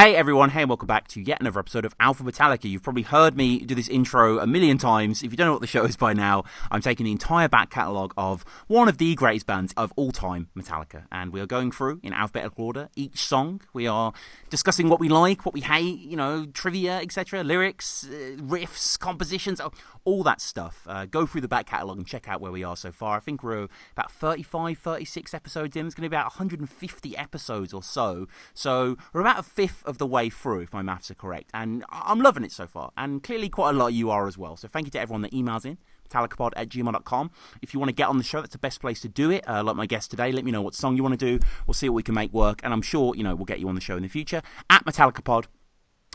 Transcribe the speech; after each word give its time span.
Hey 0.00 0.16
everyone, 0.16 0.48
hey 0.48 0.64
welcome 0.64 0.86
back 0.86 1.08
to 1.08 1.20
yet 1.20 1.42
another 1.42 1.60
episode 1.60 1.84
of 1.84 1.94
Alpha 2.00 2.22
Metallica. 2.22 2.64
You've 2.64 2.82
probably 2.82 3.02
heard 3.02 3.36
me 3.36 3.58
do 3.58 3.74
this 3.74 3.86
intro 3.86 4.38
a 4.38 4.46
million 4.46 4.78
times. 4.78 5.22
If 5.22 5.30
you 5.30 5.36
don't 5.36 5.48
know 5.48 5.52
what 5.52 5.60
the 5.60 5.66
show 5.66 5.84
is 5.84 5.98
by 5.98 6.14
now, 6.14 6.44
I'm 6.70 6.80
taking 6.80 7.04
the 7.04 7.12
entire 7.12 7.50
back 7.50 7.68
catalogue 7.68 8.14
of 8.16 8.42
one 8.66 8.88
of 8.88 8.96
the 8.96 9.14
greatest 9.14 9.44
bands 9.44 9.74
of 9.76 9.92
all 9.96 10.10
time, 10.10 10.48
Metallica, 10.56 11.04
and 11.12 11.34
we 11.34 11.40
are 11.42 11.46
going 11.46 11.70
through 11.70 12.00
in 12.02 12.14
alphabetical 12.14 12.64
order 12.64 12.88
each 12.96 13.18
song. 13.18 13.60
We 13.74 13.86
are 13.88 14.14
discussing 14.48 14.88
what 14.88 15.00
we 15.00 15.10
like, 15.10 15.44
what 15.44 15.52
we 15.52 15.60
hate, 15.60 15.98
you 15.98 16.16
know, 16.16 16.46
trivia, 16.46 17.00
etc., 17.00 17.44
lyrics, 17.44 18.08
uh, 18.08 18.36
riffs, 18.38 18.98
compositions, 18.98 19.60
all 20.04 20.22
that 20.22 20.40
stuff. 20.40 20.86
Uh, 20.88 21.06
go 21.06 21.26
through 21.26 21.40
the 21.40 21.48
back 21.48 21.66
catalogue 21.66 21.98
and 21.98 22.06
check 22.06 22.28
out 22.28 22.40
where 22.40 22.52
we 22.52 22.64
are 22.64 22.76
so 22.76 22.92
far. 22.92 23.16
I 23.16 23.20
think 23.20 23.42
we're 23.42 23.68
about 23.92 24.10
35, 24.10 24.78
36 24.78 25.34
episodes 25.34 25.76
in. 25.76 25.86
It's 25.86 25.94
going 25.94 26.04
to 26.04 26.10
be 26.10 26.16
about 26.16 26.26
150 26.26 27.16
episodes 27.16 27.72
or 27.72 27.82
so. 27.82 28.26
So 28.54 28.96
we're 29.12 29.20
about 29.20 29.38
a 29.38 29.42
fifth 29.42 29.84
of 29.84 29.98
the 29.98 30.06
way 30.06 30.30
through, 30.30 30.60
if 30.60 30.72
my 30.72 30.82
maths 30.82 31.10
are 31.10 31.14
correct. 31.14 31.50
And 31.54 31.84
I'm 31.90 32.20
loving 32.20 32.44
it 32.44 32.52
so 32.52 32.66
far. 32.66 32.90
And 32.96 33.22
clearly, 33.22 33.48
quite 33.48 33.70
a 33.70 33.78
lot 33.78 33.88
of 33.88 33.94
you 33.94 34.10
are 34.10 34.26
as 34.26 34.38
well. 34.38 34.56
So 34.56 34.68
thank 34.68 34.86
you 34.86 34.90
to 34.92 35.00
everyone 35.00 35.22
that 35.22 35.32
emails 35.32 35.64
in. 35.64 35.78
Metallicapod 36.10 36.52
at 36.56 36.68
gmail.com. 36.68 37.30
If 37.62 37.72
you 37.72 37.80
want 37.80 37.88
to 37.88 37.94
get 37.94 38.08
on 38.08 38.18
the 38.18 38.24
show, 38.24 38.40
that's 38.40 38.52
the 38.52 38.58
best 38.58 38.80
place 38.80 39.00
to 39.02 39.08
do 39.08 39.30
it. 39.30 39.48
Uh, 39.48 39.62
like 39.62 39.76
my 39.76 39.86
guest 39.86 40.10
today, 40.10 40.32
let 40.32 40.44
me 40.44 40.50
know 40.50 40.62
what 40.62 40.74
song 40.74 40.96
you 40.96 41.02
want 41.02 41.18
to 41.18 41.38
do. 41.38 41.44
We'll 41.66 41.74
see 41.74 41.88
what 41.88 41.94
we 41.94 42.02
can 42.02 42.14
make 42.14 42.32
work. 42.32 42.60
And 42.62 42.72
I'm 42.72 42.82
sure, 42.82 43.14
you 43.14 43.22
know, 43.22 43.34
we'll 43.34 43.44
get 43.44 43.60
you 43.60 43.68
on 43.68 43.74
the 43.74 43.80
show 43.80 43.96
in 43.96 44.02
the 44.02 44.08
future. 44.08 44.42
At 44.68 44.84
Metallicapod 44.84 45.46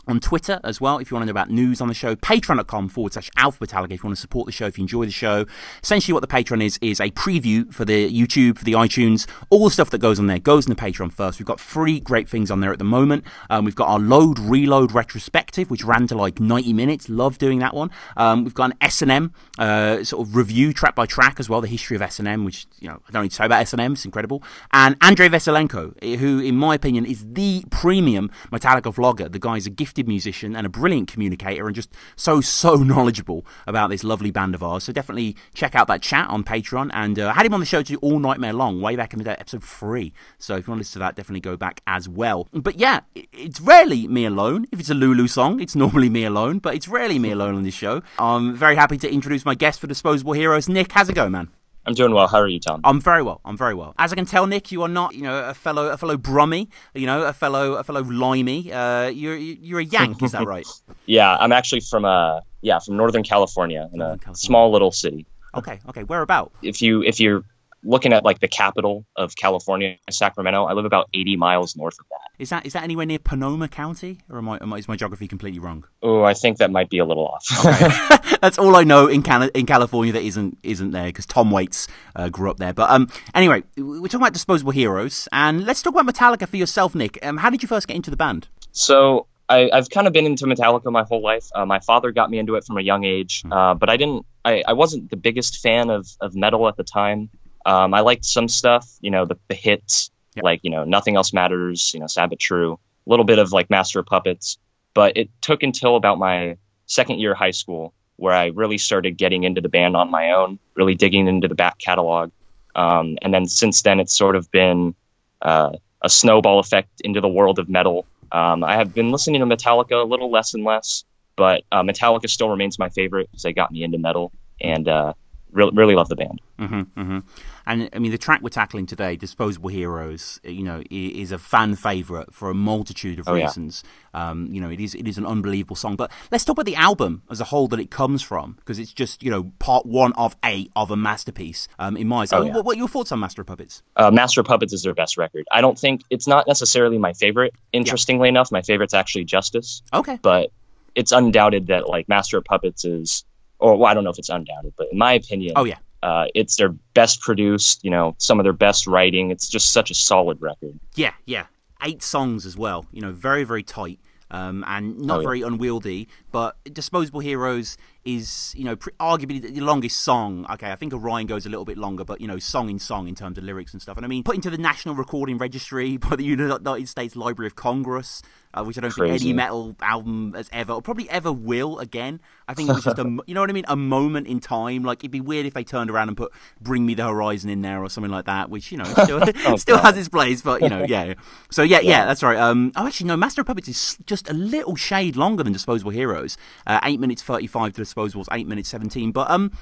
on 0.06 0.20
Twitter 0.20 0.60
as 0.64 0.80
well 0.80 0.98
if 0.98 1.10
you 1.10 1.14
want 1.14 1.22
to 1.22 1.26
know 1.26 1.30
about 1.32 1.50
news 1.50 1.80
on 1.80 1.88
the 1.88 1.94
show. 1.94 2.14
Patreon.com 2.16 2.88
forward 2.88 3.12
slash 3.12 3.30
Alpha 3.36 3.66
Metallica 3.66 3.92
if 3.92 4.02
you 4.02 4.08
want 4.08 4.16
to 4.16 4.20
support 4.20 4.46
the 4.46 4.52
show, 4.52 4.66
if 4.66 4.78
you 4.78 4.82
enjoy 4.82 5.04
the 5.04 5.10
show. 5.10 5.46
Essentially, 5.82 6.12
what 6.12 6.20
the 6.20 6.26
Patreon 6.26 6.62
is, 6.62 6.78
is 6.80 7.00
a 7.00 7.10
preview 7.10 7.72
for 7.72 7.84
the 7.84 8.10
YouTube, 8.10 8.58
for 8.58 8.64
the 8.64 8.72
iTunes. 8.72 9.26
All 9.50 9.64
the 9.64 9.70
stuff 9.70 9.90
that 9.90 9.98
goes 9.98 10.18
on 10.18 10.26
there 10.26 10.38
goes 10.38 10.66
in 10.66 10.70
the 10.70 10.80
Patreon 10.80 11.12
first. 11.12 11.38
We've 11.38 11.46
got 11.46 11.60
three 11.60 12.00
great 12.00 12.28
things 12.28 12.50
on 12.50 12.60
there 12.60 12.72
at 12.72 12.78
the 12.78 12.84
moment. 12.84 13.24
Um, 13.50 13.64
we've 13.64 13.74
got 13.74 13.88
our 13.88 13.98
load 13.98 14.38
reload 14.38 14.92
retrospective, 14.92 15.70
which 15.70 15.84
ran 15.84 16.06
to 16.08 16.14
like 16.16 16.40
90 16.40 16.72
minutes. 16.72 17.08
Love 17.08 17.38
doing 17.38 17.58
that 17.60 17.74
one. 17.74 17.90
Um, 18.16 18.44
we've 18.44 18.54
got 18.54 18.70
an 18.70 18.74
S&M 18.80 19.32
uh, 19.58 20.04
sort 20.04 20.26
of 20.26 20.36
review 20.36 20.72
track 20.72 20.94
by 20.94 21.06
track 21.06 21.38
as 21.38 21.48
well, 21.48 21.60
the 21.60 21.68
history 21.68 21.96
of 21.96 22.02
S&M, 22.02 22.44
which, 22.44 22.66
you 22.80 22.88
know, 22.88 23.00
I 23.08 23.12
don't 23.12 23.22
need 23.22 23.30
to 23.30 23.36
say 23.36 23.46
about 23.46 23.60
S&M, 23.62 23.92
it's 23.92 24.04
incredible. 24.04 24.42
And 24.72 24.96
Andrei 25.00 25.28
Veselenko, 25.28 26.18
who, 26.18 26.40
in 26.40 26.56
my 26.56 26.74
opinion, 26.74 27.06
is 27.06 27.26
the 27.32 27.64
premium 27.70 28.30
Metallica 28.50 28.94
vlogger. 28.94 29.30
The 29.30 29.38
guy's 29.38 29.66
a 29.66 29.70
gifted 29.96 30.08
musician 30.08 30.54
and 30.54 30.66
a 30.66 30.68
brilliant 30.68 31.08
communicator 31.08 31.66
and 31.66 31.74
just 31.74 31.90
so, 32.16 32.42
so 32.42 32.74
knowledgeable 32.92 33.46
about 33.66 33.88
this 33.88 34.04
lovely 34.04 34.30
band 34.30 34.54
of 34.54 34.62
ours. 34.62 34.84
So 34.84 34.92
definitely 34.92 35.36
check 35.54 35.74
out 35.74 35.88
that 35.88 36.02
chat 36.02 36.28
on 36.28 36.44
Patreon. 36.44 36.90
And 36.92 37.18
uh, 37.18 37.30
I 37.30 37.32
had 37.32 37.46
him 37.46 37.54
on 37.54 37.60
the 37.60 37.66
show 37.66 37.82
to 37.82 37.96
All 37.96 38.18
Nightmare 38.18 38.52
Long 38.52 38.82
way 38.82 38.94
back 38.94 39.14
in 39.14 39.18
the 39.18 39.24
day, 39.24 39.36
episode 39.38 39.64
three. 39.64 40.12
So 40.38 40.56
if 40.56 40.66
you 40.66 40.72
want 40.72 40.78
to 40.78 40.80
listen 40.80 40.92
to 40.94 40.98
that, 41.00 41.16
definitely 41.16 41.40
go 41.40 41.56
back 41.56 41.80
as 41.86 42.08
well. 42.08 42.46
But 42.52 42.78
yeah, 42.78 43.00
it's 43.14 43.60
rarely 43.60 44.06
me 44.06 44.26
alone. 44.26 44.66
If 44.70 44.80
it's 44.80 44.90
a 44.90 44.94
Lulu 44.94 45.26
song, 45.28 45.60
it's 45.60 45.74
normally 45.84 46.10
me 46.10 46.24
alone, 46.24 46.58
but 46.58 46.74
it's 46.74 46.88
rarely 46.88 47.18
me 47.18 47.30
alone 47.30 47.54
on 47.54 47.62
this 47.62 47.74
show. 47.74 48.02
I'm 48.18 48.54
very 48.54 48.76
happy 48.76 48.98
to 48.98 49.10
introduce 49.10 49.46
my 49.46 49.54
guest 49.54 49.80
for 49.80 49.86
Disposable 49.86 50.34
Heroes, 50.34 50.68
Nick. 50.68 50.92
How's 50.92 51.08
it 51.08 51.14
going, 51.14 51.32
man? 51.32 51.48
I'm 51.86 51.94
doing 51.94 52.12
well. 52.12 52.26
How 52.26 52.38
are 52.38 52.48
you, 52.48 52.58
Tom? 52.60 52.80
I'm 52.84 53.00
very 53.00 53.22
well. 53.22 53.40
I'm 53.44 53.56
very 53.56 53.74
well. 53.74 53.94
As 53.98 54.12
I 54.12 54.16
can 54.16 54.26
tell, 54.26 54.46
Nick, 54.46 54.72
you 54.72 54.82
are 54.82 54.88
not, 54.88 55.14
you 55.14 55.22
know, 55.22 55.44
a 55.48 55.54
fellow, 55.54 55.88
a 55.90 55.96
fellow 55.96 56.16
Brummy, 56.16 56.68
you 56.94 57.06
know, 57.06 57.22
a 57.24 57.32
fellow, 57.32 57.74
a 57.74 57.84
fellow 57.84 58.02
Limey. 58.02 58.72
Uh, 58.72 59.06
you're, 59.08 59.36
you're 59.36 59.80
a 59.80 59.84
Yank, 59.84 60.22
is 60.22 60.32
that 60.32 60.46
right? 60.54 60.66
yeah, 61.06 61.36
I'm 61.36 61.52
actually 61.52 61.80
from, 61.80 62.04
uh, 62.04 62.40
yeah, 62.60 62.80
from 62.80 62.96
Northern 62.96 63.22
California 63.22 63.88
in 63.92 63.98
Northern 64.00 64.14
a 64.16 64.18
California. 64.18 64.36
small 64.36 64.72
little 64.72 64.90
city. 64.90 65.26
Okay, 65.54 65.78
okay. 65.88 66.02
Where 66.02 66.22
about? 66.22 66.52
If 66.62 66.82
you, 66.82 67.02
if 67.02 67.20
you're 67.20 67.44
looking 67.82 68.12
at 68.12 68.24
like 68.24 68.40
the 68.40 68.48
capital 68.48 69.06
of 69.16 69.36
California, 69.36 69.96
Sacramento, 70.10 70.64
I 70.64 70.72
live 70.72 70.84
about 70.84 71.08
80 71.14 71.36
miles 71.36 71.76
north 71.76 71.96
of 71.98 72.06
that. 72.10 72.30
Is 72.38 72.50
that 72.50 72.66
is 72.66 72.74
that 72.74 72.82
anywhere 72.82 73.06
near 73.06 73.18
Panoma 73.18 73.70
County, 73.70 74.18
or 74.28 74.38
am 74.38 74.48
I, 74.48 74.58
am 74.60 74.72
I, 74.72 74.76
is 74.76 74.88
my 74.88 74.96
geography 74.96 75.26
completely 75.26 75.58
wrong? 75.58 75.86
Oh, 76.02 76.22
I 76.22 76.34
think 76.34 76.58
that 76.58 76.70
might 76.70 76.90
be 76.90 76.98
a 76.98 77.04
little 77.04 77.26
off. 77.26 77.46
okay. 77.64 78.36
That's 78.42 78.58
all 78.58 78.76
I 78.76 78.84
know 78.84 79.06
in 79.06 79.22
Can- 79.22 79.50
in 79.54 79.66
California 79.66 80.12
that 80.12 80.22
isn't 80.22 80.58
isn't 80.62 80.90
there 80.90 81.06
because 81.06 81.26
Tom 81.26 81.50
Waits 81.50 81.88
uh, 82.14 82.28
grew 82.28 82.50
up 82.50 82.58
there. 82.58 82.72
But 82.72 82.90
um, 82.90 83.08
anyway, 83.34 83.62
we're 83.76 84.08
talking 84.08 84.20
about 84.20 84.32
disposable 84.32 84.72
heroes, 84.72 85.28
and 85.32 85.64
let's 85.64 85.82
talk 85.82 85.94
about 85.94 86.12
Metallica 86.12 86.46
for 86.46 86.56
yourself, 86.56 86.94
Nick. 86.94 87.18
Um, 87.24 87.38
how 87.38 87.50
did 87.50 87.62
you 87.62 87.68
first 87.68 87.88
get 87.88 87.96
into 87.96 88.10
the 88.10 88.16
band? 88.16 88.48
So 88.72 89.26
I, 89.48 89.70
have 89.72 89.90
kind 89.90 90.06
of 90.06 90.12
been 90.12 90.26
into 90.26 90.44
Metallica 90.46 90.90
my 90.90 91.04
whole 91.04 91.22
life. 91.22 91.48
Uh, 91.54 91.64
my 91.64 91.80
father 91.80 92.12
got 92.12 92.30
me 92.30 92.38
into 92.38 92.56
it 92.56 92.64
from 92.64 92.78
a 92.78 92.82
young 92.82 93.04
age, 93.04 93.42
hmm. 93.42 93.52
uh, 93.52 93.74
but 93.74 93.88
I 93.88 93.96
didn't. 93.96 94.26
I, 94.44 94.62
I 94.66 94.72
wasn't 94.74 95.10
the 95.10 95.16
biggest 95.16 95.58
fan 95.58 95.90
of, 95.90 96.06
of 96.20 96.34
metal 96.34 96.68
at 96.68 96.76
the 96.76 96.84
time. 96.84 97.30
Um, 97.66 97.92
I 97.92 98.00
liked 98.00 98.24
some 98.24 98.48
stuff, 98.48 98.88
you 99.00 99.10
know, 99.10 99.26
the, 99.26 99.36
the 99.48 99.54
hits, 99.54 100.10
like, 100.40 100.60
you 100.62 100.70
know, 100.70 100.84
Nothing 100.84 101.16
Else 101.16 101.32
Matters, 101.32 101.90
you 101.92 102.00
know, 102.00 102.06
Sad 102.06 102.30
but 102.30 102.38
True, 102.38 102.78
a 103.06 103.10
little 103.10 103.24
bit 103.24 103.38
of 103.38 103.52
like 103.52 103.68
Master 103.68 103.98
of 103.98 104.06
Puppets. 104.06 104.56
But 104.94 105.16
it 105.16 105.28
took 105.42 105.62
until 105.62 105.96
about 105.96 106.18
my 106.18 106.56
second 106.86 107.18
year 107.18 107.32
of 107.32 107.38
high 107.38 107.50
school 107.50 107.92
where 108.16 108.32
I 108.32 108.46
really 108.46 108.78
started 108.78 109.18
getting 109.18 109.42
into 109.42 109.60
the 109.60 109.68
band 109.68 109.96
on 109.96 110.10
my 110.10 110.30
own, 110.30 110.58
really 110.74 110.94
digging 110.94 111.26
into 111.26 111.48
the 111.48 111.54
back 111.54 111.78
catalog. 111.78 112.30
Um, 112.74 113.18
and 113.20 113.34
then 113.34 113.46
since 113.46 113.82
then, 113.82 114.00
it's 114.00 114.16
sort 114.16 114.36
of 114.36 114.50
been 114.50 114.94
uh, 115.42 115.72
a 116.02 116.08
snowball 116.08 116.60
effect 116.60 117.00
into 117.02 117.20
the 117.20 117.28
world 117.28 117.58
of 117.58 117.68
metal. 117.68 118.06
Um, 118.32 118.64
I 118.64 118.76
have 118.76 118.94
been 118.94 119.10
listening 119.10 119.40
to 119.40 119.56
Metallica 119.56 120.02
a 120.02 120.06
little 120.06 120.30
less 120.30 120.54
and 120.54 120.64
less, 120.64 121.04
but 121.36 121.64
uh, 121.72 121.82
Metallica 121.82 122.30
still 122.30 122.48
remains 122.48 122.78
my 122.78 122.88
favorite 122.88 123.28
because 123.30 123.42
they 123.42 123.52
got 123.52 123.70
me 123.70 123.82
into 123.82 123.98
metal. 123.98 124.32
And 124.60 124.88
uh, 124.88 125.12
really, 125.52 125.72
really 125.74 125.94
love 125.94 126.08
the 126.08 126.16
band. 126.16 126.40
Mm-hmm, 126.58 127.00
mm-hmm. 127.00 127.18
And 127.66 127.90
I 127.92 127.98
mean, 127.98 128.12
the 128.12 128.18
track 128.18 128.42
we're 128.42 128.50
tackling 128.50 128.86
today, 128.86 129.16
"Disposable 129.16 129.68
Heroes," 129.68 130.40
you 130.44 130.62
know, 130.62 130.82
is 130.90 131.32
a 131.32 131.38
fan 131.38 131.74
favorite 131.74 132.32
for 132.32 132.50
a 132.50 132.54
multitude 132.54 133.18
of 133.18 133.28
oh, 133.28 133.34
reasons. 133.34 133.82
Yeah. 134.14 134.30
Um, 134.30 134.48
you 134.50 134.60
know, 134.60 134.70
it 134.70 134.80
is 134.80 134.94
it 134.94 135.08
is 135.08 135.18
an 135.18 135.26
unbelievable 135.26 135.76
song. 135.76 135.96
But 135.96 136.10
let's 136.30 136.44
talk 136.44 136.54
about 136.54 136.66
the 136.66 136.76
album 136.76 137.22
as 137.30 137.40
a 137.40 137.44
whole 137.44 137.68
that 137.68 137.80
it 137.80 137.90
comes 137.90 138.22
from, 138.22 138.54
because 138.54 138.78
it's 138.78 138.92
just 138.92 139.22
you 139.22 139.30
know 139.30 139.52
part 139.58 139.84
one 139.84 140.12
of 140.14 140.36
eight 140.44 140.70
of 140.76 140.90
a 140.90 140.96
masterpiece. 140.96 141.68
Um, 141.78 141.96
in 141.96 142.08
my 142.08 142.22
eyes, 142.22 142.32
oh, 142.32 142.42
yeah. 142.42 142.54
what, 142.54 142.64
what, 142.64 142.76
are 142.76 142.78
your 142.78 142.88
thoughts 142.88 143.12
on 143.12 143.20
Master 143.20 143.42
of 143.42 143.48
Puppets? 143.48 143.82
Uh, 143.96 144.10
Master 144.10 144.40
of 144.40 144.46
Puppets 144.46 144.72
is 144.72 144.82
their 144.82 144.94
best 144.94 145.16
record. 145.16 145.46
I 145.50 145.60
don't 145.60 145.78
think 145.78 146.02
it's 146.10 146.26
not 146.26 146.46
necessarily 146.46 146.98
my 146.98 147.12
favorite. 147.12 147.54
Interestingly 147.72 148.28
yeah. 148.28 148.30
enough, 148.30 148.52
my 148.52 148.62
favorite's 148.62 148.94
actually 148.94 149.24
Justice. 149.24 149.82
Okay, 149.92 150.18
but 150.22 150.50
it's 150.94 151.12
undoubted 151.12 151.66
that 151.66 151.88
like 151.88 152.08
Master 152.08 152.38
of 152.38 152.44
Puppets 152.44 152.84
is 152.86 153.24
or 153.58 153.76
well, 153.76 153.90
I 153.90 153.94
don't 153.94 154.04
know 154.04 154.10
if 154.10 154.18
it's 154.18 154.28
undoubted, 154.28 154.74
but 154.76 154.88
in 154.92 154.98
my 154.98 155.14
opinion, 155.14 155.54
oh 155.56 155.64
yeah, 155.64 155.78
uh, 156.02 156.26
it's 156.34 156.56
their 156.56 156.70
best 156.94 157.20
produced, 157.20 157.84
you 157.84 157.90
know, 157.90 158.14
some 158.18 158.38
of 158.38 158.44
their 158.44 158.52
best 158.52 158.86
writing. 158.86 159.30
It's 159.30 159.48
just 159.48 159.72
such 159.72 159.90
a 159.90 159.94
solid 159.94 160.40
record. 160.40 160.78
Yeah, 160.94 161.14
yeah, 161.24 161.46
eight 161.82 162.02
songs 162.02 162.46
as 162.46 162.56
well. 162.56 162.86
You 162.92 163.02
know, 163.02 163.12
very 163.12 163.44
very 163.44 163.62
tight. 163.62 164.00
Um, 164.28 164.64
and 164.66 164.98
not 164.98 165.18
oh, 165.18 165.20
yeah. 165.20 165.26
very 165.26 165.42
unwieldy, 165.42 166.08
but 166.32 166.56
Disposable 166.64 167.20
Heroes 167.20 167.76
is, 168.04 168.52
you 168.56 168.64
know, 168.64 168.74
pre- 168.74 168.92
arguably 168.98 169.40
the 169.40 169.60
longest 169.60 170.00
song. 170.00 170.44
Okay, 170.50 170.72
I 170.72 170.74
think 170.74 170.92
Orion 170.92 171.28
goes 171.28 171.46
a 171.46 171.48
little 171.48 171.64
bit 171.64 171.78
longer, 171.78 172.04
but, 172.04 172.20
you 172.20 172.26
know, 172.26 172.40
song 172.40 172.68
in 172.68 172.80
song 172.80 173.06
in 173.06 173.14
terms 173.14 173.38
of 173.38 173.44
lyrics 173.44 173.72
and 173.72 173.80
stuff. 173.80 173.96
And 173.96 174.04
I 174.04 174.08
mean, 174.08 174.24
put 174.24 174.34
into 174.34 174.50
the 174.50 174.58
National 174.58 174.96
Recording 174.96 175.38
Registry 175.38 175.96
by 175.96 176.16
the 176.16 176.24
United 176.24 176.88
States 176.88 177.14
Library 177.14 177.46
of 177.46 177.54
Congress, 177.54 178.20
uh, 178.56 178.64
which 178.64 178.78
I 178.78 178.80
don't 178.80 178.90
Crazy. 178.90 179.12
think 179.12 179.22
any 179.22 179.32
metal 179.32 179.76
album 179.82 180.32
has 180.34 180.48
ever, 180.52 180.72
or 180.72 180.82
probably 180.82 181.08
ever 181.10 181.32
will 181.32 181.78
again. 181.78 182.20
I 182.48 182.54
think 182.54 182.70
it 182.70 182.74
was 182.74 182.84
just 182.84 182.98
a, 182.98 183.02
you 183.26 183.34
know 183.34 183.40
what 183.40 183.50
I 183.50 183.52
mean, 183.52 183.64
a 183.68 183.76
moment 183.76 184.26
in 184.26 184.40
time. 184.40 184.82
Like 184.82 185.00
it'd 185.00 185.10
be 185.10 185.20
weird 185.20 185.46
if 185.46 185.54
they 185.54 185.64
turned 185.64 185.90
around 185.90 186.08
and 186.08 186.16
put 186.16 186.32
"Bring 186.60 186.86
Me 186.86 186.94
the 186.94 187.04
Horizon" 187.04 187.50
in 187.50 187.62
there 187.62 187.82
or 187.82 187.90
something 187.90 188.10
like 188.10 188.24
that, 188.24 188.50
which 188.50 188.72
you 188.72 188.78
know 188.78 188.84
still, 188.84 189.20
oh, 189.46 189.56
still 189.56 189.78
has 189.78 189.96
its 189.96 190.08
place, 190.08 190.42
but 190.42 190.62
you 190.62 190.68
know, 190.68 190.84
yeah. 190.88 191.14
So 191.50 191.62
yeah, 191.62 191.80
yeah, 191.80 191.90
yeah 191.90 192.04
that's 192.06 192.22
right. 192.22 192.38
Um, 192.38 192.72
oh, 192.76 192.86
actually, 192.86 193.08
no, 193.08 193.16
Master 193.16 193.42
of 193.42 193.46
Puppets 193.46 193.68
is 193.68 193.98
just 194.06 194.28
a 194.30 194.34
little 194.34 194.76
shade 194.76 195.16
longer 195.16 195.42
than 195.42 195.52
Disposable 195.52 195.90
Heroes. 195.90 196.38
Uh, 196.66 196.80
eight 196.84 197.00
minutes 197.00 197.22
thirty-five 197.22 197.74
to 197.74 197.82
Disposables, 197.82 198.26
eight 198.32 198.46
minutes 198.46 198.68
seventeen. 198.68 199.12
But 199.12 199.30
um, 199.30 199.52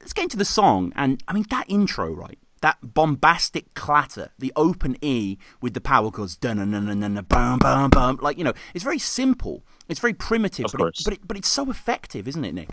let's 0.00 0.12
get 0.12 0.24
into 0.24 0.36
the 0.36 0.44
song, 0.44 0.92
and 0.96 1.22
I 1.26 1.32
mean 1.32 1.46
that 1.50 1.64
intro, 1.68 2.12
right? 2.12 2.38
That 2.60 2.78
bombastic 2.82 3.72
clatter, 3.74 4.30
the 4.38 4.52
open 4.56 4.96
E 5.00 5.38
with 5.60 5.74
the 5.74 5.80
power 5.80 6.10
chords, 6.10 6.36
dun 6.36 6.56
dun 6.56 6.70
dun 6.70 7.00
dun 7.00 7.24
bum 7.28 7.58
bum 7.58 7.90
bum. 7.90 8.18
Like 8.20 8.38
you 8.38 8.44
know, 8.44 8.54
it's 8.74 8.84
very 8.84 8.98
simple. 8.98 9.62
It's 9.88 10.00
very 10.00 10.14
primitive, 10.14 10.66
of 10.66 10.72
but 10.72 10.88
it, 10.88 11.00
but 11.04 11.12
it, 11.14 11.20
but 11.26 11.36
it's 11.36 11.48
so 11.48 11.70
effective, 11.70 12.28
isn't 12.28 12.44
it, 12.44 12.52
Nick? 12.52 12.68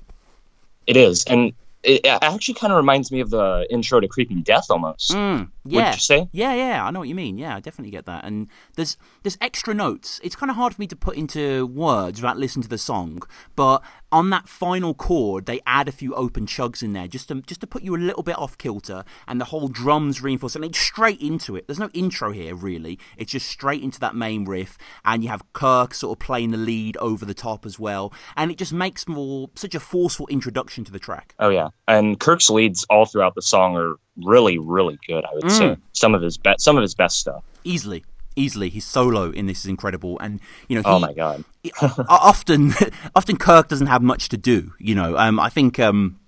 It 0.87 0.97
is, 0.97 1.23
and 1.25 1.53
it 1.83 2.05
actually 2.05 2.55
kind 2.55 2.73
of 2.73 2.77
reminds 2.77 3.11
me 3.11 3.19
of 3.19 3.29
the 3.29 3.65
intro 3.69 3.99
to 3.99 4.07
Creeping 4.07 4.41
Death 4.41 4.67
almost. 4.69 5.11
Mm, 5.11 5.49
yeah. 5.65 5.89
Would 5.89 5.95
you 5.95 6.01
say? 6.01 6.29
Yeah, 6.31 6.53
yeah, 6.53 6.85
I 6.85 6.91
know 6.91 6.99
what 6.99 7.07
you 7.07 7.15
mean. 7.15 7.37
Yeah, 7.37 7.55
I 7.55 7.59
definitely 7.59 7.91
get 7.91 8.05
that. 8.05 8.23
And 8.23 8.47
there's 8.75 8.97
there's 9.23 9.37
extra 9.41 9.73
notes. 9.73 10.21
It's 10.23 10.35
kind 10.35 10.49
of 10.49 10.55
hard 10.55 10.75
for 10.75 10.81
me 10.81 10.87
to 10.87 10.95
put 10.95 11.17
into 11.17 11.65
words 11.65 12.21
without 12.21 12.37
listening 12.37 12.63
to 12.63 12.69
the 12.69 12.77
song, 12.77 13.23
but 13.55 13.81
on 14.11 14.29
that 14.29 14.47
final 14.47 14.93
chord, 14.93 15.45
they 15.45 15.59
add 15.65 15.87
a 15.87 15.91
few 15.91 16.13
open 16.15 16.45
chugs 16.45 16.81
in 16.83 16.93
there 16.93 17.07
just 17.07 17.27
to 17.29 17.41
just 17.41 17.61
to 17.61 17.67
put 17.67 17.83
you 17.83 17.95
a 17.95 17.97
little 17.97 18.23
bit 18.23 18.37
off 18.37 18.57
kilter, 18.57 19.03
and 19.27 19.41
the 19.41 19.45
whole 19.45 19.67
drums 19.67 20.21
reinforce, 20.21 20.55
and 20.55 20.63
it's 20.63 20.79
straight 20.79 21.21
into 21.21 21.55
it. 21.55 21.67
There's 21.67 21.79
no 21.79 21.89
intro 21.93 22.31
here 22.31 22.55
really. 22.55 22.99
It's 23.17 23.31
just 23.31 23.47
straight 23.47 23.83
into 23.83 23.99
that 23.99 24.15
main 24.15 24.45
riff, 24.45 24.77
and 25.03 25.23
you 25.23 25.29
have 25.29 25.41
Kirk 25.53 25.93
sort 25.93 26.17
of 26.17 26.25
playing 26.25 26.51
the 26.51 26.57
lead 26.57 26.95
over 26.97 27.25
the 27.25 27.33
top 27.33 27.65
as 27.65 27.79
well, 27.79 28.13
and 28.37 28.51
it 28.51 28.57
just 28.57 28.73
makes 28.73 29.07
more 29.07 29.49
such 29.55 29.73
a 29.75 29.79
forceful 29.79 30.27
introduction 30.27 30.83
to 30.85 30.91
the 30.91 30.99
track. 30.99 31.33
Oh 31.39 31.49
yeah, 31.49 31.69
and 31.87 32.19
Kirk's 32.19 32.49
leads 32.49 32.85
all 32.89 33.05
throughout 33.05 33.35
the 33.35 33.41
song 33.41 33.75
are 33.75 33.95
really 34.17 34.57
really 34.57 34.99
good. 35.07 35.25
I 35.25 35.33
would 35.33 35.43
mm. 35.43 35.57
say 35.57 35.77
some 35.93 36.15
of 36.15 36.21
his 36.21 36.37
best 36.37 36.61
some 36.61 36.77
of 36.77 36.81
his 36.81 36.95
best 36.95 37.17
stuff. 37.17 37.43
Easily, 37.63 38.03
easily. 38.35 38.69
His 38.69 38.85
solo 38.85 39.31
in 39.31 39.45
this 39.45 39.59
is 39.59 39.65
incredible, 39.65 40.19
and 40.19 40.39
you 40.67 40.75
know, 40.75 40.83
oh 40.85 40.99
my 40.99 41.13
god, 41.13 41.43
often, 42.09 42.73
often 43.15 43.37
Kirk 43.37 43.67
doesn't 43.67 43.87
have 43.87 44.01
much 44.01 44.29
to 44.29 44.37
do. 44.37 44.73
You 44.79 44.95
know, 44.95 45.17
um, 45.17 45.39
I 45.39 45.49
think. 45.49 45.79
Um, 45.79 46.19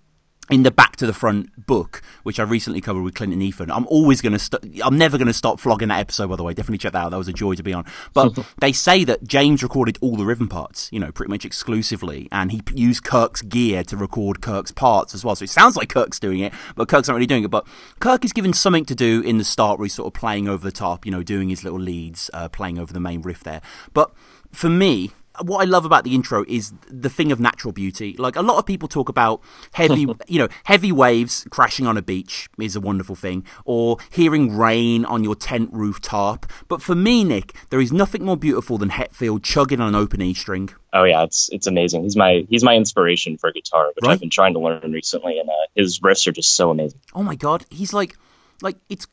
in 0.50 0.64
the 0.64 0.72
Back 0.72 0.96
to 0.98 1.06
the 1.06 1.14
Front 1.14 1.66
book, 1.66 2.02
which 2.24 2.40
I 2.40 2.44
recently 2.44 2.82
covered 2.82 3.02
with 3.02 3.16
Clinton 3.16 3.42
Ethan, 3.42 3.70
I'm 3.70 3.88
always 3.88 4.22
going 4.22 4.34
to, 4.34 4.40
st- 4.40 4.82
I'm 4.84 4.98
never 4.98 5.18
going 5.18 5.28
to 5.28 5.34
stop 5.34 5.60
flogging 5.60 5.90
that 5.90 6.00
episode, 6.00 6.28
by 6.30 6.36
the 6.36 6.44
way. 6.44 6.54
Definitely 6.54 6.78
check 6.80 6.94
that 6.94 7.06
out. 7.06 7.12
That 7.12 7.18
was 7.18 7.28
a 7.28 7.34
joy 7.34 7.56
to 7.56 7.64
be 7.64 7.74
on. 7.74 7.86
But 8.14 8.38
they 8.60 8.72
say 8.72 9.04
that 9.04 9.24
James 9.28 9.64
recorded 9.64 9.98
all 10.02 10.16
the 10.16 10.26
rhythm 10.26 10.48
parts, 10.48 10.90
you 10.92 11.00
know, 11.00 11.12
pretty 11.12 11.30
much 11.30 11.46
exclusively, 11.46 12.28
and 12.32 12.52
he 12.52 12.62
used 12.74 13.04
Kirk's 13.04 13.42
gear 13.42 13.84
to 13.86 13.98
record 13.98 14.42
Kirk's 14.42 14.72
parts 14.72 15.14
as 15.14 15.26
well. 15.26 15.36
So 15.36 15.44
it 15.44 15.50
sounds 15.50 15.76
like 15.76 15.90
Kirk's 15.90 16.20
doing 16.20 16.40
it, 16.40 16.54
but 16.76 16.88
Kirk's 16.88 17.08
not 17.08 17.16
really 17.16 17.28
doing 17.28 17.44
it. 17.44 17.52
But 17.52 17.68
Kirk 18.00 18.24
is 18.24 18.34
given 18.34 18.54
something 18.54 18.86
to 18.86 18.96
do 18.96 19.22
in 19.22 19.38
the 19.38 19.44
start 19.44 19.80
where 19.80 19.86
he's 19.86 19.94
sort 19.94 20.08
of 20.08 20.20
playing 20.20 20.48
over 20.48 20.64
the 20.64 20.72
top, 20.72 21.06
you 21.06 21.12
know, 21.12 21.24
doing 21.24 21.50
his 21.50 21.64
little 21.64 21.80
leads, 21.80 22.30
uh, 22.34 22.48
playing 22.50 22.80
over 22.80 22.94
the 22.94 23.00
main 23.00 23.22
riff 23.22 23.44
there. 23.44 23.62
But 23.94 24.12
for 24.52 24.70
me, 24.70 25.12
what 25.44 25.62
I 25.62 25.66
love 25.66 25.86
about 25.86 26.04
the 26.04 26.16
intro 26.16 26.44
is 26.48 26.74
the 26.90 27.10
thing 27.10 27.32
of 27.32 27.40
natural 27.40 27.72
beauty. 27.72 28.16
Like 28.18 28.36
a 28.36 28.42
lot 28.42 28.58
of 28.58 28.66
people 28.66 28.88
talk 28.88 29.10
about 29.10 29.42
heavy, 29.74 30.02
you 30.28 30.40
know, 30.40 30.48
heavy 30.66 30.92
waves 30.92 31.46
crashing 31.50 31.86
on 31.88 31.98
a 31.98 32.02
beach 32.02 32.50
is 32.60 32.76
a 32.76 32.82
wonderful 32.82 33.16
thing, 33.16 33.46
or 33.66 33.98
hearing 34.12 34.56
rain 34.58 35.06
on 35.06 35.24
your 35.24 35.36
tent 35.36 35.70
roof 35.72 36.02
tarp. 36.02 36.46
But 36.68 36.82
for 36.82 36.96
me, 36.96 37.24
Nick, 37.24 37.54
there 37.70 37.80
is 37.80 37.92
nothing 37.92 38.24
more 38.26 38.38
beautiful 38.38 38.78
than 38.78 38.90
Hetfield 38.90 39.44
chugging 39.44 39.80
on 39.82 39.90
an 39.90 39.96
open 39.96 40.22
E 40.22 40.34
string. 40.34 40.70
Oh 40.94 41.04
yeah, 41.04 41.24
it's 41.24 41.50
it's 41.52 41.68
amazing. 41.68 42.04
He's 42.04 42.16
my 42.16 42.46
he's 42.50 42.64
my 42.64 42.76
inspiration 42.76 43.38
for 43.38 43.52
guitar, 43.52 43.92
which 43.96 44.04
Right. 44.04 44.14
I've 44.14 44.20
been 44.20 44.30
trying 44.30 44.54
to 44.54 44.60
learn 44.60 44.92
recently, 44.92 45.40
and 45.40 45.50
uh, 45.50 45.54
his 45.76 46.00
riffs 46.00 46.26
are 46.28 46.32
just 46.32 46.56
so 46.56 46.72
amazing. 46.72 47.00
Oh 47.14 47.24
my 47.24 47.36
god, 47.36 47.66
he's 47.70 47.94
like. 47.94 48.16
Like 48.60 48.78
it's, 48.90 49.06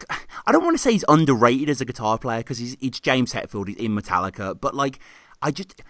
I 0.46 0.52
don't 0.52 0.64
want 0.64 0.72
to 0.72 0.82
say 0.82 0.92
he's 0.92 1.04
underrated 1.06 1.68
as 1.68 1.82
a 1.82 1.84
guitar 1.84 2.16
player 2.16 2.38
because 2.38 2.56
he's 2.56 2.78
it's 2.80 2.98
James 2.98 3.34
Hetfield 3.34 3.68
he's 3.68 3.76
in 3.76 3.94
Metallica, 3.94 4.58
but 4.58 4.74
like 4.74 5.00
I 5.42 5.50
just 5.50 5.82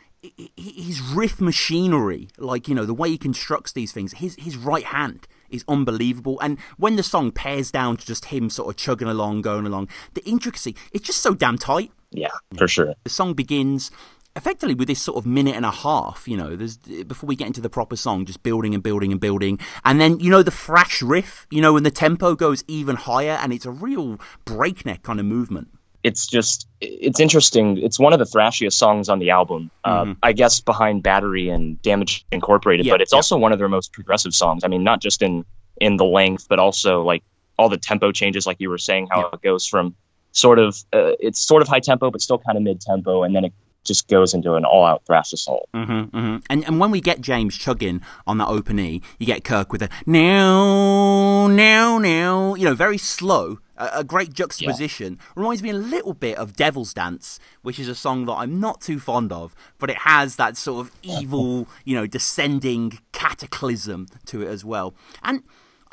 his 0.57 1.01
riff 1.01 1.41
machinery, 1.41 2.29
like 2.39 2.69
you 2.69 2.75
know 2.75 2.85
the 2.85 2.95
way 2.95 3.11
he 3.11 3.19
constructs 3.19 3.73
these 3.73 3.93
things, 3.93 4.15
his 4.15 4.37
his 4.37 4.57
right 4.57 4.85
hand 4.85 5.27
is 5.51 5.65
unbelievable. 5.69 6.41
And 6.41 6.59
when 6.77 6.97
the 6.97 7.03
song 7.03 7.31
pairs 7.31 7.71
down 7.71 7.97
to 7.97 8.07
just 8.07 8.27
him 8.27 8.51
sort 8.51 8.69
of 8.69 8.77
chugging 8.77 9.09
along, 9.09 9.43
going 9.43 9.67
along, 9.67 9.89
the 10.15 10.25
intricacy, 10.25 10.77
it's 10.93 11.07
just 11.07 11.21
so 11.21 11.35
damn 11.35 11.59
tight. 11.59 11.93
Yeah, 12.11 12.33
for 12.57 12.69
sure. 12.69 12.95
The 13.05 13.11
song 13.11 13.35
begins 13.35 13.91
effectively 14.37 14.75
with 14.75 14.89
this 14.89 15.01
sort 15.01 15.17
of 15.17 15.27
minute 15.27 15.55
and 15.55 15.65
a 15.65 15.71
half, 15.71 16.27
you 16.27 16.37
know, 16.37 16.57
there's 16.57 16.77
before 16.77 17.29
we 17.29 17.37
get 17.37 17.47
into 17.47 17.61
the 17.61 17.71
proper 17.71 17.97
song, 17.97 18.25
just 18.25 18.43
building 18.43 18.75
and 18.75 18.83
building 18.83 19.13
and 19.13 19.21
building. 19.21 19.59
And 19.85 20.01
then, 20.01 20.19
you 20.21 20.31
know, 20.31 20.43
the 20.43 20.51
thrash 20.51 21.03
riff, 21.03 21.47
you 21.51 21.61
know, 21.61 21.73
when 21.75 21.85
the 21.85 21.91
tempo 21.91 22.35
goes 22.35 22.65
even 22.67 22.97
higher 22.97 23.39
and 23.41 23.53
it's 23.53 23.67
a 23.67 23.71
real 23.71 24.19
breakneck 24.45 25.03
kind 25.03 25.21
of 25.21 25.27
movement. 25.27 25.69
It's 26.05 26.27
just 26.27 26.69
it's 26.81 27.19
interesting. 27.19 27.79
It's 27.79 27.99
one 27.99 28.13
of 28.13 28.19
the 28.19 28.27
thrashiest 28.27 28.75
songs 28.75 29.09
on 29.09 29.19
the 29.19 29.31
album, 29.31 29.71
uh, 29.85 30.15
I 30.23 30.33
guess, 30.33 30.61
behind 30.61 31.03
Battery 31.03 31.49
and 31.49 31.81
Damage 31.81 32.27
Incorporated. 32.31 32.85
Mm-hmm. 32.85 32.89
Yeah, 32.89 32.95
but 32.95 33.01
it's 33.01 33.13
yeah. 33.13 33.17
also 33.17 33.39
one 33.39 33.53
of 33.53 33.59
their 33.59 33.71
most 33.71 33.93
progressive 33.93 34.35
songs. 34.35 34.65
I 34.65 34.69
mean, 34.69 34.85
not 34.85 35.01
just 35.01 35.23
in 35.23 35.45
in 35.81 35.97
the 35.97 36.05
length, 36.05 36.47
but 36.49 36.59
also 36.59 37.03
like 37.03 37.25
all 37.59 37.69
the 37.71 37.79
tempo 37.79 38.13
changes, 38.13 38.47
like 38.47 38.59
you 38.61 38.69
were 38.69 38.79
saying, 38.79 39.09
how 39.11 39.21
Yeah. 39.21 39.31
it 39.33 39.43
goes 39.43 39.67
from 39.67 39.95
sort 40.33 40.59
of 40.59 40.77
uh, 40.93 41.13
it's 41.21 41.41
sort 41.41 41.63
of 41.63 41.69
high 41.69 41.81
tempo, 41.81 42.11
but 42.11 42.21
still 42.21 42.39
kind 42.39 42.59
of 42.59 42.63
mid 42.63 42.81
tempo, 42.83 43.23
and 43.23 43.35
then 43.35 43.45
it 43.47 43.53
just 43.85 44.09
goes 44.09 44.35
into 44.35 44.55
an 44.55 44.65
all 44.65 44.85
out 44.85 45.03
thrash 45.07 45.33
assault. 45.33 45.69
Mm-hmm, 45.75 46.17
mm-hmm. 46.17 46.37
And 46.51 46.65
and 46.67 46.81
when 46.81 46.91
we 46.91 47.01
get 47.01 47.21
James 47.23 47.57
chugging 47.57 48.03
on 48.27 48.39
that 48.39 48.49
open 48.49 48.79
E, 48.79 49.01
you 49.19 49.27
get 49.27 49.43
Kirk 49.43 49.73
with 49.73 49.83
a 49.83 49.89
now, 50.05 51.47
now, 51.47 51.99
now, 51.99 52.55
you 52.55 52.65
know, 52.65 52.75
very 52.75 52.99
slow. 52.99 53.59
A, 53.77 53.91
a 53.95 54.05
great 54.05 54.33
juxtaposition. 54.33 55.19
Reminds 55.37 55.63
me 55.63 55.71
a 55.71 55.75
little 55.75 56.15
bit 56.15 56.39
of 56.39 56.57
Devil's 56.57 56.95
Dance, 56.95 57.39
which 57.63 57.79
is 57.79 57.89
a 57.89 57.95
song 57.95 58.27
that 58.27 58.35
I'm 58.35 58.61
not 58.61 58.81
too 58.81 58.99
fond 58.99 59.33
of, 59.33 59.55
but 59.79 59.91
it 59.91 59.99
has 59.99 60.37
that 60.37 60.57
sort 60.57 60.87
of 60.87 60.93
evil, 61.03 61.69
you 61.85 61.97
know, 61.97 62.07
descending 62.07 62.99
cataclysm 63.13 64.07
to 64.27 64.43
it 64.43 64.49
as 64.49 64.65
well. 64.65 64.95
And 65.23 65.43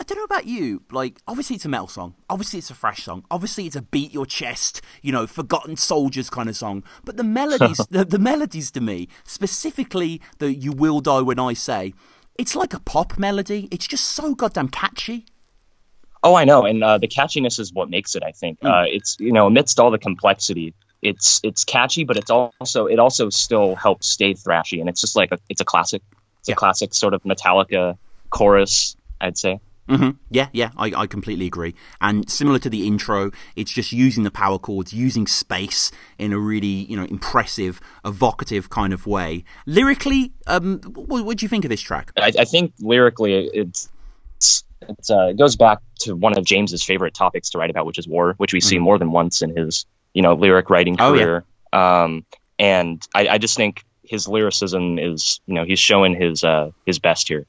I 0.02 0.04
don't 0.04 0.18
know 0.18 0.24
about 0.24 0.48
you. 0.48 0.82
Like, 0.92 1.22
obviously 1.28 1.58
it's 1.58 1.66
a 1.66 1.70
metal 1.70 1.88
song. 1.88 2.16
Obviously 2.28 2.58
it's 2.58 2.72
a 2.72 2.74
fresh 2.74 3.04
song. 3.04 3.24
Obviously 3.30 3.68
it's 3.68 3.76
a 3.76 3.84
beat 3.84 4.12
your 4.12 4.26
chest, 4.26 4.82
you 5.04 5.12
know, 5.12 5.28
forgotten 5.28 5.78
soldiers 5.78 6.28
kind 6.28 6.50
of 6.50 6.58
song. 6.58 6.84
But 7.06 7.18
the 7.18 7.24
melodies, 7.24 7.78
the, 7.92 8.04
the 8.04 8.18
melodies 8.18 8.72
to 8.72 8.82
me, 8.82 9.10
specifically 9.24 10.20
the 10.40 10.56
"You 10.56 10.72
Will 10.72 11.02
Die 11.02 11.22
When 11.22 11.38
I 11.38 11.54
Say," 11.54 11.94
it's 12.36 12.56
like 12.56 12.74
a 12.74 12.80
pop 12.80 13.20
melody. 13.20 13.68
It's 13.70 13.86
just 13.86 14.06
so 14.06 14.34
goddamn 14.34 14.70
catchy. 14.70 15.26
Oh, 16.24 16.36
I 16.36 16.46
know, 16.46 16.66
and 16.66 16.84
uh, 16.84 16.98
the 17.00 17.08
catchiness 17.08 17.60
is 17.60 17.74
what 17.74 17.90
makes 17.90 18.16
it. 18.16 18.24
I 18.24 18.32
think 18.32 18.60
Hmm. 18.62 18.68
uh, 18.68 18.84
it's 18.88 19.18
you 19.20 19.32
know 19.32 19.48
amidst 19.48 19.80
all 19.80 19.92
the 19.92 19.98
complexity, 19.98 20.74
it's 21.02 21.40
it's 21.44 21.64
catchy, 21.64 22.04
but 22.04 22.18
it's 22.18 22.30
also 22.30 22.86
it 22.86 23.00
also 23.00 23.30
still 23.30 23.76
helps 23.76 24.08
stay 24.08 24.34
thrashy, 24.34 24.80
and 24.80 24.88
it's 24.90 25.02
just 25.02 25.16
like 25.16 25.32
a, 25.32 25.40
it's 25.50 25.62
a 25.62 25.66
classic. 25.66 26.02
It's 26.40 26.50
Yeah. 26.50 26.54
a 26.54 26.56
classic 26.56 26.94
sort 26.94 27.14
of 27.14 27.22
Metallica 27.24 27.98
chorus, 28.32 28.96
I'd 29.20 29.38
say. 29.38 29.60
hmm 29.88 30.12
Yeah, 30.32 30.48
yeah, 30.54 30.72
I, 30.78 30.92
I 30.96 31.06
completely 31.08 31.46
agree. 31.46 31.76
And 32.00 32.28
similar 32.30 32.58
to 32.60 32.70
the 32.70 32.88
intro, 32.88 33.30
it's 33.56 33.72
just 33.72 33.92
using 33.92 34.24
the 34.24 34.32
power 34.32 34.58
chords, 34.58 34.92
using 34.94 35.28
space 35.28 35.92
in 36.18 36.34
a 36.34 36.40
really, 36.40 36.86
you 36.90 36.96
know, 36.98 37.04
impressive, 37.06 37.80
evocative 38.06 38.70
kind 38.70 38.92
of 38.94 39.06
way. 39.06 39.44
Lyrically, 39.68 40.32
um, 40.48 40.80
what, 40.96 41.26
what 41.26 41.38
do 41.38 41.46
you 41.46 41.50
think 41.50 41.64
of 41.66 41.70
this 41.70 41.82
track? 41.82 42.12
I, 42.18 42.32
I 42.40 42.46
think 42.46 42.74
lyrically, 42.80 43.50
it's 43.54 43.90
uh, 45.10 45.28
it 45.28 45.38
goes 45.38 45.56
back 45.56 45.80
to 46.00 46.16
one 46.16 46.38
of 46.38 46.46
James's 46.46 46.84
favorite 46.84 47.14
topics 47.14 47.50
to 47.52 47.58
write 47.58 47.70
about, 47.70 47.86
which 47.86 47.98
is 47.98 48.08
war, 48.08 48.34
which 48.38 48.54
we 48.54 48.62
see 48.62 48.80
more 48.80 48.98
than 48.98 49.12
once 49.12 49.42
in 49.42 49.56
his 49.56 49.86
you 50.14 50.22
know 50.22 50.34
lyric 50.34 50.70
writing 50.70 50.98
Mm-hmm. 50.98 51.04
Oh, 51.04 51.14
yeah. 51.14 51.24
career. 51.24 51.46
Um, 51.74 52.26
and 52.60 53.06
I, 53.16 53.28
I 53.28 53.38
just 53.38 53.56
think 53.56 53.84
his 54.04 54.28
lyricism 54.28 55.00
is 55.00 55.40
you 55.46 55.54
know 55.54 55.64
he's 55.64 55.80
showing 55.80 56.16
his 56.16 56.44
uh, 56.44 56.72
his 56.86 57.00
best 57.00 57.28
here. 57.28 57.46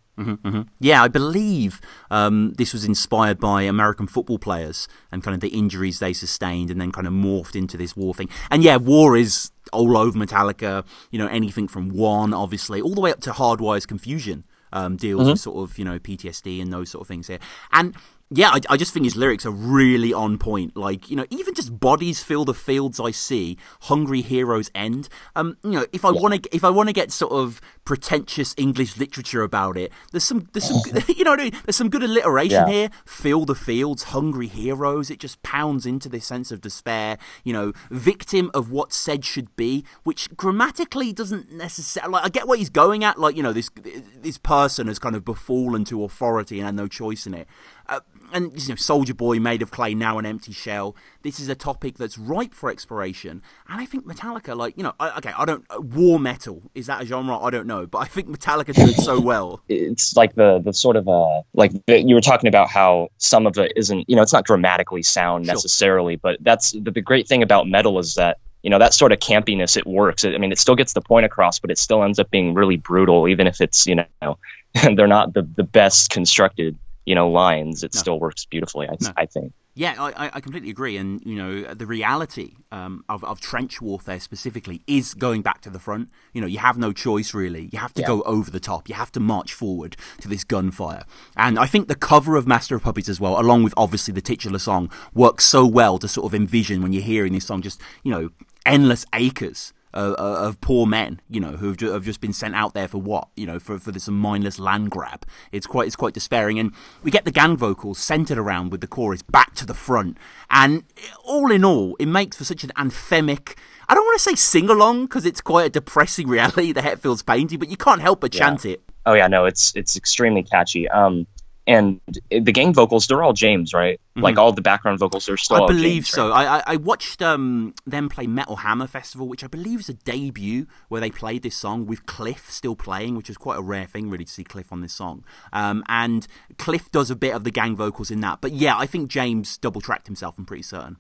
Yeah, 0.79 1.03
I 1.03 1.09
believe 1.09 1.81
um, 2.11 2.53
this 2.53 2.73
was 2.73 2.85
inspired 2.85 3.41
by 3.41 3.63
American 3.63 4.07
football 4.07 4.39
players 4.39 4.87
and 5.11 5.25
kind 5.25 5.35
of 5.35 5.41
the 5.41 5.49
injuries 5.49 5.99
they 5.99 6.13
sustained 6.13 6.71
and 6.71 6.81
then 6.81 6.93
kind 6.93 7.09
of 7.09 7.13
morphed 7.13 7.57
into 7.57 7.77
this 7.77 7.97
war 7.97 8.15
thing. 8.15 8.29
And 8.49 8.63
yeah, 8.63 8.77
war 8.77 9.17
is 9.17 9.51
all 9.73 9.97
over 9.97 10.17
Metallica, 10.17 10.85
you 11.11 11.19
know, 11.19 11.27
anything 11.27 11.67
from 11.67 11.89
One, 11.89 12.33
obviously, 12.33 12.81
all 12.81 12.95
the 12.95 13.01
way 13.01 13.11
up 13.11 13.21
to 13.23 13.33
Hardwired's 13.33 13.87
Confusion 13.87 14.45
um, 14.73 14.97
deals 14.97 15.29
with 15.29 15.41
sort 15.41 15.69
of, 15.69 15.79
you 15.79 15.85
know, 15.85 15.99
PTSD 15.99 16.61
and 16.61 16.73
those 16.73 16.91
sort 16.91 17.03
of 17.03 17.09
things 17.09 17.29
here. 17.29 17.39
And 17.73 17.95
yeah, 18.35 18.51
I, 18.51 18.61
I 18.71 18.77
just 18.77 18.95
think 18.95 19.05
his 19.05 19.17
lyrics 19.17 19.45
are 19.45 19.51
really 19.51 20.13
on 20.13 20.39
point. 20.39 20.77
Like, 20.77 21.11
you 21.11 21.17
know, 21.17 21.27
even 21.31 21.55
just 21.55 21.79
bodies 21.79 22.23
fill 22.23 22.45
the 22.45 22.55
fields 22.55 22.99
I 22.99 23.11
see, 23.11 23.59
hungry 23.83 24.23
heroes 24.23 24.71
end. 24.75 25.09
Um, 25.37 25.59
you 25.63 25.73
know, 25.73 25.87
if 25.93 26.05
I 26.05 26.11
want 26.11 26.43
to, 26.43 26.57
if 26.57 26.65
I 26.65 26.71
want 26.71 26.89
to 26.89 26.95
get 26.95 27.13
sort 27.13 27.33
of 27.33 27.61
pretentious 27.85 28.55
English 28.57 28.97
literature 28.97 29.43
about 29.43 29.77
it, 29.77 29.91
there's 30.13 30.25
some, 30.25 30.49
there's 30.53 30.65
some, 30.69 30.81
you 31.09 31.25
know, 31.25 31.31
what 31.33 31.41
I 31.41 31.45
mean? 31.45 31.53
there's 31.65 31.77
some 31.77 31.91
good 31.91 32.03
alliteration 32.03 32.67
Yeah. 32.69 32.73
here. 32.73 32.91
Fill 33.05 33.45
the 33.45 33.55
fields, 33.55 34.05
hungry 34.05 34.47
heroes. 34.47 35.11
It 35.11 35.19
just 35.19 35.43
pounds 35.43 35.87
into 35.87 36.09
this 36.09 36.27
sense 36.27 36.53
of 36.53 36.61
despair. 36.61 37.19
You 37.45 37.53
know, 37.53 37.73
victim 37.91 38.51
of 38.55 38.71
what 38.71 38.93
said 38.93 39.25
should 39.25 39.55
be, 39.57 39.85
which 40.05 40.35
grammatically 40.37 41.13
doesn't 41.13 41.53
necessarily. 41.53 42.13
Like, 42.13 42.25
I 42.25 42.29
get 42.29 42.47
what 42.49 42.59
he's 42.59 42.71
going 42.71 43.05
at. 43.05 43.19
Like, 43.19 43.37
you 43.37 43.43
know, 43.43 43.53
this 43.53 43.71
this 44.17 44.39
person 44.39 44.87
has 44.87 44.99
kind 44.99 45.17
of 45.17 45.25
befallen 45.25 45.85
to 45.87 46.05
authority 46.05 46.59
and 46.59 46.67
had 46.67 46.75
no 46.75 46.87
choice 46.89 47.27
in 47.27 47.35
it. 47.35 47.49
Uh, 47.89 48.01
and 48.33 48.53
you 48.63 48.69
know, 48.71 48.77
Soldier 48.77 49.13
Boy 49.13 49.39
made 49.41 49.61
of 49.61 49.71
clay, 49.71 49.93
now 49.95 50.19
an 50.19 50.25
empty 50.25 50.53
shell. 50.53 50.95
This 51.23 51.39
is 51.41 51.49
a 51.49 51.55
topic 51.55 51.99
that's 51.99 52.17
ripe 52.17 52.55
for 52.55 52.71
exploration, 52.71 53.43
and 53.69 53.81
I 53.81 53.85
think 53.87 54.07
Metallica, 54.07 54.57
like 54.57 54.77
you 54.77 54.83
know, 54.85 54.95
I, 55.01 55.17
okay, 55.19 55.33
I 55.37 55.45
don't 55.45 55.65
uh, 55.69 55.81
war 55.81 56.19
metal 56.19 56.63
is 56.75 56.87
that 56.87 57.03
a 57.03 57.05
genre? 57.07 57.37
I 57.39 57.51
don't 57.51 57.67
know, 57.67 57.72
but 57.91 57.99
I 57.99 58.05
think 58.05 58.29
Metallica 58.29 58.73
do 58.75 58.83
it 58.83 58.97
so 58.97 59.19
well. 59.31 59.61
it's 59.69 60.15
like 60.17 60.35
the 60.35 60.61
the 60.65 60.73
sort 60.73 60.97
of 60.97 61.09
uh 61.09 61.43
like 61.55 61.73
the, 61.87 62.01
you 62.03 62.15
were 62.15 62.21
talking 62.21 62.49
about 62.49 62.69
how 62.69 63.09
some 63.19 63.47
of 63.47 63.57
it 63.59 63.73
isn't 63.77 64.09
you 64.09 64.17
know 64.17 64.23
it's 64.23 64.33
not 64.33 64.47
grammatically 64.47 65.03
sound 65.03 65.45
Sure. 65.47 65.55
necessarily 65.55 66.17
but 66.17 66.37
that's 66.41 66.73
the, 66.73 66.91
the 66.91 67.01
great 67.01 67.27
thing 67.29 67.43
about 67.43 67.67
metal 67.69 67.99
is 67.99 68.15
that 68.15 68.39
you 68.63 68.71
know 68.71 68.79
that 68.79 68.95
sort 68.95 69.11
of 69.13 69.19
campiness 69.19 69.77
it 69.77 69.87
works 69.87 70.25
i 70.25 70.37
mean 70.39 70.53
it 70.53 70.59
still 70.59 70.77
gets 70.77 70.93
the 70.93 71.01
point 71.01 71.25
across 71.27 71.59
but 71.59 71.71
it 71.71 71.79
still 71.79 72.03
ends 72.05 72.19
up 72.19 72.31
being 72.31 72.55
really 72.55 72.77
brutal 72.77 73.27
even 73.29 73.47
if 73.47 73.61
it's 73.61 73.87
you 73.87 73.97
know 73.97 74.39
they're 74.97 75.07
not 75.19 75.33
the 75.35 75.43
the 75.57 75.65
best 75.65 76.11
constructed 76.11 76.79
you 77.07 77.15
know 77.15 77.29
lines 77.31 77.83
it 77.83 77.95
No. 77.95 77.99
still 78.01 78.21
works 78.21 78.45
beautifully 78.47 78.89
i, 78.89 78.97
No. 79.01 79.11
I 79.17 79.27
think 79.27 79.53
Yeah, 79.75 79.95
I, 79.99 80.31
I- 80.35 80.41
completely 80.41 80.69
agree. 80.69 80.99
And, 80.99 81.23
you 81.25 81.35
know, 81.35 81.73
the 81.83 81.87
reality 81.87 82.49
um, 82.71 83.05
of, 83.09 83.25
of 83.25 83.41
trench 83.41 83.81
warfare 83.81 84.21
specifically 84.21 84.83
is 84.87 85.15
going 85.15 85.41
back 85.41 85.63
to 85.63 85.71
the 85.71 85.79
front. 85.79 86.11
You 86.35 86.43
know, 86.43 86.47
you 86.47 86.59
have 86.59 86.77
no 86.77 86.93
choice, 86.93 87.33
really. 87.33 87.71
You 87.73 87.79
have 87.79 87.95
to 87.95 88.03
Yeah. 88.03 88.09
go 88.15 88.21
over 88.37 88.51
the 88.51 88.61
top. 88.61 88.87
You 88.91 88.95
have 88.97 89.11
to 89.13 89.21
march 89.21 89.55
forward 89.55 89.97
to 90.21 90.29
this 90.29 90.45
gunfire. 90.45 91.05
And 91.39 91.59
I 91.59 91.65
think 91.73 91.89
the 91.89 91.95
cover 92.13 92.37
of 92.37 92.47
Master 92.47 92.77
of 92.77 92.83
Puppets 92.83 93.09
as 93.09 93.19
well, 93.19 93.41
along 93.41 93.63
with 93.65 93.73
obviously 93.79 94.13
the 94.13 94.21
titular 94.21 94.59
song, 94.59 94.91
works 95.15 95.47
so 95.47 95.65
well 95.67 95.97
to 96.01 96.07
sort 96.07 96.27
of 96.27 96.35
envision 96.35 96.83
when 96.83 96.93
you're 96.93 97.03
hearing 97.15 97.33
this 97.33 97.47
song 97.47 97.63
just, 97.63 97.81
you 98.05 98.11
know, 98.13 98.29
endless 98.67 99.07
acres 99.15 99.73
uh, 99.95 100.15
of 100.19 100.61
poor 100.61 100.87
men, 100.87 101.21
you 101.29 101.41
know, 101.41 101.53
who 101.53 101.69
have, 101.69 101.77
ju- 101.77 101.93
have 101.93 102.05
just 102.05 102.21
been 102.21 102.33
sent 102.33 102.55
out 102.55 102.75
there 102.75 102.89
for 102.89 102.99
what, 102.99 103.29
you 103.37 103.47
know, 103.47 103.59
for, 103.59 103.79
for 103.79 103.93
this 103.93 104.09
mindless 104.09 104.59
land 104.59 104.91
grab. 104.91 105.25
It's 105.51 105.67
quite 105.67 105.87
it's 105.87 105.97
quite 105.97 106.15
despairing, 106.15 106.59
and 106.59 106.73
we 107.03 107.11
get 107.11 107.25
the 107.25 107.31
gang 107.31 107.57
vocals 107.57 107.99
centered 107.99 108.39
around 108.39 108.71
with 108.71 108.81
the 108.81 108.87
chorus 108.87 109.23
back 109.23 109.55
to 109.57 109.67
the 109.67 109.75
front, 109.75 110.17
and 110.51 110.85
all 111.25 111.51
in 111.51 111.65
all, 111.65 111.97
it 111.99 112.07
makes 112.07 112.37
for 112.37 112.45
such 112.45 112.65
an 112.65 112.71
anthemic. 112.77 113.57
I 113.89 113.95
don't 113.95 114.05
want 114.05 114.19
to 114.19 114.25
say 114.25 114.35
sing 114.35 114.71
along 114.71 115.07
because 115.07 115.27
it's 115.27 115.41
quite 115.41 115.67
a 115.67 115.71
depressing 115.71 116.29
reality. 116.37 116.73
The 116.73 116.83
Hetfield's 116.83 117.23
painting, 117.23 117.59
but 117.59 117.69
you 117.69 117.77
can't 117.77 118.01
help 118.01 118.21
but 118.21 118.33
chant 118.33 118.65
it. 118.65 118.83
Oh 119.05 119.15
yeah, 119.15 119.27
no, 119.27 119.45
it's 119.45 119.75
it's 119.75 119.97
extremely 119.97 120.43
catchy. 120.45 120.89
Um, 120.89 121.27
and 121.67 122.01
the 122.31 122.53
gang 122.53 122.75
vocals, 122.75 123.07
they're 123.07 123.23
all 123.23 123.33
James, 123.33 123.73
right? 123.73 124.01
Like 124.17 124.37
all 124.37 124.53
the 124.53 124.63
background 124.63 124.99
vocals 124.99 125.29
are 125.29 125.37
still. 125.37 125.59
Mm-hmm. 125.59 125.65
I 125.65 125.67
believe 125.69 126.03
James, 126.05 126.09
so. 126.09 126.31
right? 126.31 126.47
I, 126.47 126.57
I 126.59 126.63
I 126.73 126.77
watched 126.77 127.23
um, 127.23 127.75
them 127.87 128.09
play 128.09 128.27
Metal 128.27 128.57
Hammer 128.57 128.87
Festival, 128.87 129.29
which 129.29 129.45
I 129.45 129.47
believe 129.47 129.81
is 129.81 129.89
a 129.89 129.95
debut 129.95 130.67
where 130.89 131.01
they 131.01 131.11
played 131.11 131.43
this 131.43 131.57
song 131.57 131.87
with 131.87 132.05
Cliff 132.07 132.51
still 132.51 132.75
playing, 132.75 133.17
which 133.17 133.31
is 133.31 133.37
quite 133.37 133.59
a 133.59 133.63
rare 133.63 133.87
thing, 133.87 134.11
really, 134.11 134.25
to 134.25 134.33
see 134.33 134.45
Cliff 134.45 134.73
on 134.73 134.81
this 134.81 134.93
song. 134.93 135.25
Um, 135.53 135.85
and 135.89 136.27
Cliff 136.59 136.91
does 136.91 137.11
a 137.11 137.17
bit 137.17 137.35
of 137.35 137.45
the 137.45 137.51
gang 137.51 137.77
vocals 137.77 138.11
in 138.11 138.21
that. 138.21 138.41
But 138.41 138.53
yeah, 138.53 138.77
I 138.77 138.87
think 138.87 139.09
James 139.09 139.57
double 139.57 139.81
tracked 139.81 140.09
himself. 140.09 140.37
I'm 140.39 140.47
pretty 140.47 140.65
certain. 140.65 140.97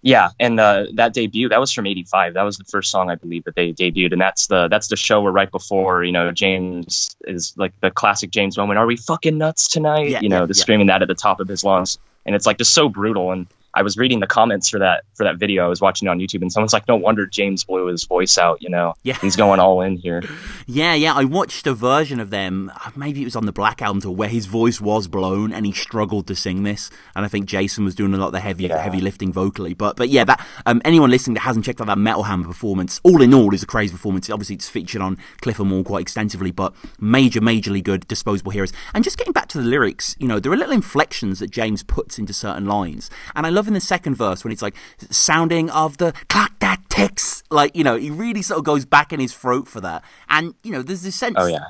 Yeah, 0.00 0.30
and 0.38 0.60
uh, 0.60 0.86
that 0.94 1.12
debut 1.12 1.48
that 1.48 1.58
was 1.58 1.72
from 1.72 1.86
'85. 1.86 2.34
That 2.34 2.42
was 2.42 2.56
the 2.56 2.64
first 2.64 2.90
song 2.90 3.10
I 3.10 3.16
believe 3.16 3.44
that 3.44 3.56
they 3.56 3.72
debuted, 3.72 4.12
and 4.12 4.20
that's 4.20 4.46
the 4.46 4.68
that's 4.68 4.88
the 4.88 4.96
show 4.96 5.20
where 5.20 5.32
right 5.32 5.50
before 5.50 6.04
you 6.04 6.12
know 6.12 6.30
James 6.30 7.16
is 7.26 7.52
like 7.56 7.72
the 7.80 7.90
classic 7.90 8.30
James 8.30 8.56
moment. 8.56 8.78
Are 8.78 8.86
we 8.86 8.96
fucking 8.96 9.36
nuts 9.36 9.66
tonight? 9.66 10.08
Yeah, 10.08 10.20
you 10.20 10.28
know, 10.28 10.40
yeah, 10.40 10.46
the 10.46 10.54
yeah. 10.54 10.62
screaming 10.62 10.86
that 10.86 11.02
at 11.02 11.08
the 11.08 11.16
top 11.16 11.40
of 11.40 11.48
his 11.48 11.64
lungs, 11.64 11.98
and 12.24 12.36
it's 12.36 12.46
like 12.46 12.58
just 12.58 12.74
so 12.74 12.88
brutal. 12.88 13.32
And 13.32 13.48
I 13.78 13.82
was 13.82 13.96
reading 13.96 14.20
the 14.20 14.26
comments 14.26 14.68
for 14.68 14.78
that 14.80 15.04
for 15.14 15.24
that 15.24 15.36
video. 15.38 15.64
I 15.64 15.68
was 15.68 15.80
watching 15.80 16.08
it 16.08 16.10
on 16.10 16.18
YouTube, 16.18 16.42
and 16.42 16.52
someone's 16.52 16.72
like, 16.72 16.88
"No 16.88 16.96
wonder 16.96 17.26
James 17.26 17.62
blew 17.64 17.86
his 17.86 18.04
voice 18.04 18.36
out." 18.38 18.60
You 18.60 18.70
know, 18.70 18.94
Yeah. 19.04 19.16
he's 19.20 19.36
going 19.36 19.60
all 19.60 19.80
in 19.82 19.96
here. 19.96 20.22
Yeah, 20.70 20.92
yeah. 20.92 21.14
I 21.14 21.24
watched 21.24 21.66
a 21.66 21.72
version 21.72 22.20
of 22.20 22.28
them. 22.28 22.70
uh, 22.84 22.90
Maybe 22.94 23.22
it 23.22 23.24
was 23.24 23.34
on 23.36 23.46
the 23.46 23.52
Black 23.52 23.80
Album 23.80 24.02
tour 24.02 24.12
where 24.12 24.28
his 24.28 24.44
voice 24.44 24.82
was 24.82 25.08
blown 25.08 25.50
and 25.50 25.64
he 25.64 25.72
struggled 25.72 26.26
to 26.26 26.34
sing 26.34 26.62
this. 26.62 26.90
And 27.16 27.24
I 27.24 27.28
think 27.28 27.46
Jason 27.46 27.86
was 27.86 27.94
doing 27.94 28.12
a 28.12 28.18
lot 28.18 28.26
of 28.26 28.32
the 28.32 28.40
heavy, 28.40 28.64
Yeah. 28.64 28.76
heavy 28.82 29.00
lifting 29.00 29.32
vocally. 29.32 29.72
But, 29.72 29.96
but 29.96 30.10
yeah, 30.10 30.24
that 30.24 30.46
um, 30.66 30.82
anyone 30.84 31.10
listening 31.10 31.34
that 31.36 31.40
hasn't 31.40 31.64
checked 31.64 31.80
out 31.80 31.86
that 31.86 31.96
Metal 31.96 32.24
Hammer 32.24 32.44
performance, 32.44 33.00
all 33.02 33.22
in 33.22 33.32
all, 33.32 33.54
is 33.54 33.62
a 33.62 33.66
crazy 33.66 33.92
performance. 33.92 34.28
Obviously, 34.28 34.56
it's 34.56 34.68
featured 34.68 35.00
on 35.00 35.16
Cliff 35.40 35.58
'Em 35.58 35.72
All 35.72 35.82
quite 35.84 36.02
extensively, 36.02 36.50
but 36.50 36.74
major, 37.00 37.40
majorly 37.40 37.82
good. 37.82 38.06
Disposable 38.06 38.50
Heroes. 38.52 38.72
And 38.92 39.02
just 39.02 39.16
getting 39.16 39.32
back 39.32 39.48
to 39.48 39.58
the 39.58 39.64
lyrics, 39.64 40.16
you 40.18 40.28
know, 40.28 40.38
there 40.38 40.52
are 40.52 40.56
little 40.56 40.74
inflections 40.74 41.38
that 41.38 41.50
James 41.50 41.82
puts 41.82 42.18
into 42.18 42.34
certain 42.34 42.66
lines. 42.66 43.08
And 43.34 43.46
I 43.46 43.48
love 43.50 43.67
in 43.68 43.74
the 43.74 43.80
second 43.80 44.16
verse 44.16 44.42
when 44.42 44.52
it's 44.52 44.62
like 44.62 44.74
sounding 45.10 45.70
of 45.70 45.98
the 45.98 46.12
clock 46.28 46.58
that 46.60 46.82
ticks. 46.88 47.42
Like, 47.50 47.76
you 47.76 47.84
know, 47.84 47.96
he 47.96 48.10
really 48.10 48.42
sort 48.42 48.58
of 48.58 48.64
goes 48.64 48.84
back 48.84 49.12
in 49.12 49.20
his 49.20 49.32
throat 49.32 49.68
for 49.68 49.80
that. 49.80 50.02
And, 50.28 50.54
you 50.64 50.72
know, 50.72 50.82
there's 50.82 51.02
this 51.02 51.14
sense 51.14 51.36
Oh, 51.38 51.46
yeah. 51.46 51.64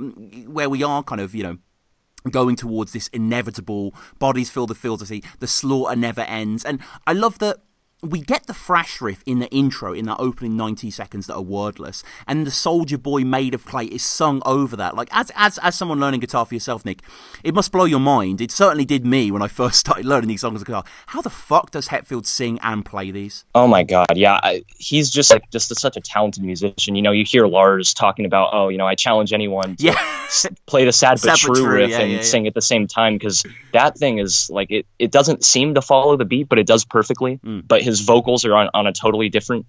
where 0.46 0.70
we 0.70 0.82
are 0.82 1.02
kind 1.02 1.20
of, 1.20 1.34
you 1.34 1.42
know, 1.42 1.58
going 2.30 2.56
towards 2.56 2.92
this 2.92 3.08
inevitable 3.08 3.94
bodies 4.18 4.50
fill 4.50 4.66
the 4.66 4.74
fields. 4.74 5.02
I 5.02 5.06
see 5.06 5.22
the 5.38 5.46
slaughter 5.46 5.96
never 5.96 6.22
ends, 6.22 6.64
and 6.64 6.80
I 7.06 7.12
love 7.12 7.38
that 7.38 7.58
we 8.02 8.20
get 8.20 8.46
the 8.46 8.54
thrash 8.54 9.00
riff 9.00 9.22
in 9.26 9.40
the 9.40 9.48
intro 9.48 9.92
in 9.92 10.06
that 10.06 10.16
opening 10.18 10.56
90 10.56 10.90
seconds 10.90 11.26
that 11.26 11.34
are 11.34 11.42
wordless 11.42 12.04
and 12.26 12.46
the 12.46 12.50
soldier 12.50 12.96
boy 12.98 13.22
made 13.24 13.54
of 13.54 13.64
clay 13.64 13.86
is 13.86 14.04
sung 14.04 14.40
over 14.46 14.76
that 14.76 14.94
like 14.94 15.08
as 15.10 15.32
as 15.34 15.58
as 15.58 15.74
someone 15.74 15.98
learning 15.98 16.20
guitar 16.20 16.46
for 16.46 16.54
yourself 16.54 16.84
nick 16.84 17.00
it 17.42 17.54
must 17.54 17.72
blow 17.72 17.84
your 17.84 17.98
mind 17.98 18.40
it 18.40 18.50
certainly 18.52 18.84
did 18.84 19.04
me 19.04 19.30
when 19.30 19.42
i 19.42 19.48
first 19.58 19.78
started 19.80 20.04
learning 20.04 20.28
these 20.28 20.40
songs 20.40 20.60
on 20.60 20.64
guitar 20.64 20.84
how 21.06 21.20
the 21.20 21.30
fuck 21.30 21.70
does 21.72 21.88
hetfield 21.88 22.24
sing 22.24 22.58
and 22.62 22.84
play 22.84 23.10
these 23.10 23.44
Oh 23.54 23.66
my 23.66 23.82
god, 23.82 24.16
yeah, 24.16 24.38
I, 24.40 24.62
he's 24.76 25.10
just 25.10 25.30
like 25.32 25.50
just 25.50 25.74
such 25.80 25.96
a 25.96 26.00
talented 26.00 26.44
musician. 26.44 26.94
You 26.94 27.02
know, 27.02 27.10
you 27.10 27.24
hear 27.24 27.46
Lars 27.46 27.92
talking 27.92 28.24
about, 28.24 28.50
oh, 28.52 28.68
you 28.68 28.78
know, 28.78 28.86
I 28.86 28.94
challenge 28.94 29.32
anyone 29.32 29.74
to 29.76 29.84
yeah 29.84 29.98
s- 30.26 30.46
play 30.66 30.84
the 30.84 30.92
sad 30.92 31.14
but 31.14 31.20
Sad 31.20 31.30
but 31.32 31.38
true, 31.38 31.54
true, 31.54 31.74
riff 31.74 31.90
yeah, 31.90 32.00
and 32.00 32.12
yeah. 32.12 32.22
sing 32.22 32.46
at 32.46 32.54
the 32.54 32.62
same 32.62 32.86
time 32.86 33.14
because 33.14 33.44
that 33.72 33.98
thing 33.98 34.18
is 34.18 34.48
like 34.48 34.70
it. 34.70 34.86
It 34.98 35.10
doesn't 35.10 35.44
seem 35.44 35.74
to 35.74 35.82
follow 35.82 36.16
the 36.16 36.24
beat, 36.24 36.48
but 36.48 36.58
it 36.58 36.66
does 36.66 36.84
perfectly. 36.84 37.38
Mm. 37.38 37.66
But 37.66 37.82
his 37.88 38.00
vocals 38.00 38.44
are 38.44 38.54
on, 38.54 38.68
on 38.74 38.86
a 38.86 38.92
totally 38.92 39.30
different 39.30 39.66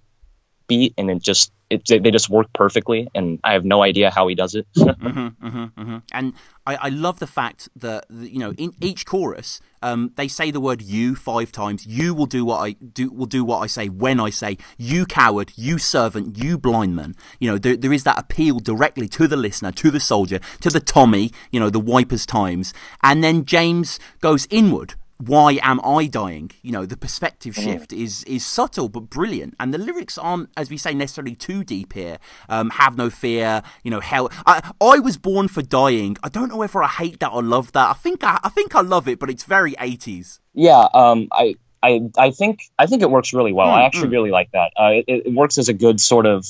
beat, 0.67 0.93
and 0.97 1.09
it 1.09 1.21
just 1.21 1.51
it 1.69 1.85
they 1.87 2.11
just 2.11 2.29
work 2.29 2.47
perfectly. 2.53 3.07
And 3.15 3.39
I 3.43 3.53
have 3.53 3.65
no 3.65 3.81
idea 3.81 4.11
how 4.11 4.27
he 4.27 4.35
does 4.35 4.55
it. 4.55 4.67
hmm 4.75 5.27
hmm 5.27 5.65
hmm 5.65 5.97
And 6.11 6.33
I, 6.65 6.75
I 6.75 6.89
love 6.89 7.19
the 7.19 7.27
fact 7.27 7.69
that 7.75 8.05
you 8.09 8.39
know 8.39 8.51
in 8.53 8.73
each 8.81 9.05
chorus, 9.05 9.61
um, 9.81 10.11
they 10.17 10.27
say 10.27 10.51
the 10.51 10.59
word 10.59 10.81
"you" 10.81 11.15
five 11.15 11.51
times. 11.51 11.85
You 11.85 12.13
will 12.13 12.25
do 12.25 12.43
what 12.45 12.59
I 12.59 12.71
do. 12.73 13.09
Will 13.09 13.25
do 13.25 13.43
what 13.45 13.59
I 13.59 13.67
say 13.67 13.87
when 13.87 14.19
I 14.19 14.29
say. 14.29 14.57
You 14.77 15.05
coward. 15.05 15.53
You 15.55 15.77
servant. 15.77 16.37
You 16.37 16.57
blind 16.57 16.95
man. 16.95 17.15
You 17.39 17.51
know 17.51 17.57
there, 17.57 17.77
there 17.77 17.93
is 17.93 18.03
that 18.03 18.19
appeal 18.19 18.59
directly 18.59 19.07
to 19.09 19.27
the 19.27 19.37
listener, 19.37 19.71
to 19.71 19.89
the 19.91 19.99
soldier, 19.99 20.39
to 20.61 20.69
the 20.69 20.81
Tommy. 20.81 21.31
You 21.51 21.59
know 21.61 21.69
the 21.69 21.79
wipers 21.79 22.25
times, 22.25 22.73
and 23.01 23.23
then 23.23 23.45
James 23.45 23.99
goes 24.21 24.47
inward 24.49 24.95
why 25.19 25.59
am 25.61 25.81
I 25.83 26.07
dying? 26.07 26.51
You 26.61 26.71
know, 26.71 26.85
the 26.85 26.95
perspective 26.95 27.53
shift 27.55 27.91
is 27.91 28.23
is 28.23 28.45
subtle 28.45 28.87
but 28.87 29.09
brilliant, 29.09 29.55
and 29.59 29.73
the 29.73 29.77
lyrics 29.77 30.17
aren't, 30.17 30.49
as 30.55 30.69
we 30.69 30.77
say, 30.77 30.93
necessarily 30.93 31.35
too 31.35 31.63
deep 31.63 31.93
here. 31.93 32.17
Um, 32.47 32.69
have 32.71 32.97
no 32.97 33.09
fear, 33.09 33.61
you 33.83 33.91
know, 33.91 33.99
hell. 33.99 34.31
I 34.45 34.71
I 34.79 34.99
was 34.99 35.17
born 35.17 35.49
for 35.49 35.61
dying. 35.61 36.17
I 36.23 36.29
don't 36.29 36.49
know 36.49 36.57
whether 36.57 36.81
I 36.81 36.87
hate 36.87 37.19
that 37.19 37.31
or 37.31 37.43
love 37.43 37.73
that. 37.73 37.89
I 37.89 37.93
think 37.93 38.23
I, 38.23 38.39
I 38.43 38.49
think 38.49 38.75
I 38.75 38.81
love 38.81 39.07
it, 39.07 39.19
but 39.19 39.29
it's 39.29 39.43
very 39.43 39.75
eighties. 39.79 40.39
yeah, 40.53 40.87
um, 40.93 41.27
I. 41.31 41.55
I, 41.81 42.01
I 42.17 42.31
think 42.31 42.63
I 42.77 42.87
think 42.87 43.03
it 43.03 43.09
works 43.09 43.31
really 43.33 43.53
well. 43.53 43.67
Mm, 43.67 43.71
I 43.71 43.85
actually 43.85 44.09
really 44.09 44.31
like 44.31 44.51
that. 44.51 44.73
Uh, 44.75 44.89
it, 45.07 45.27
it 45.27 45.33
works 45.33 45.57
as 45.57 45.69
a 45.69 45.73
good 45.73 46.01
sort 46.01 46.25
of. 46.25 46.45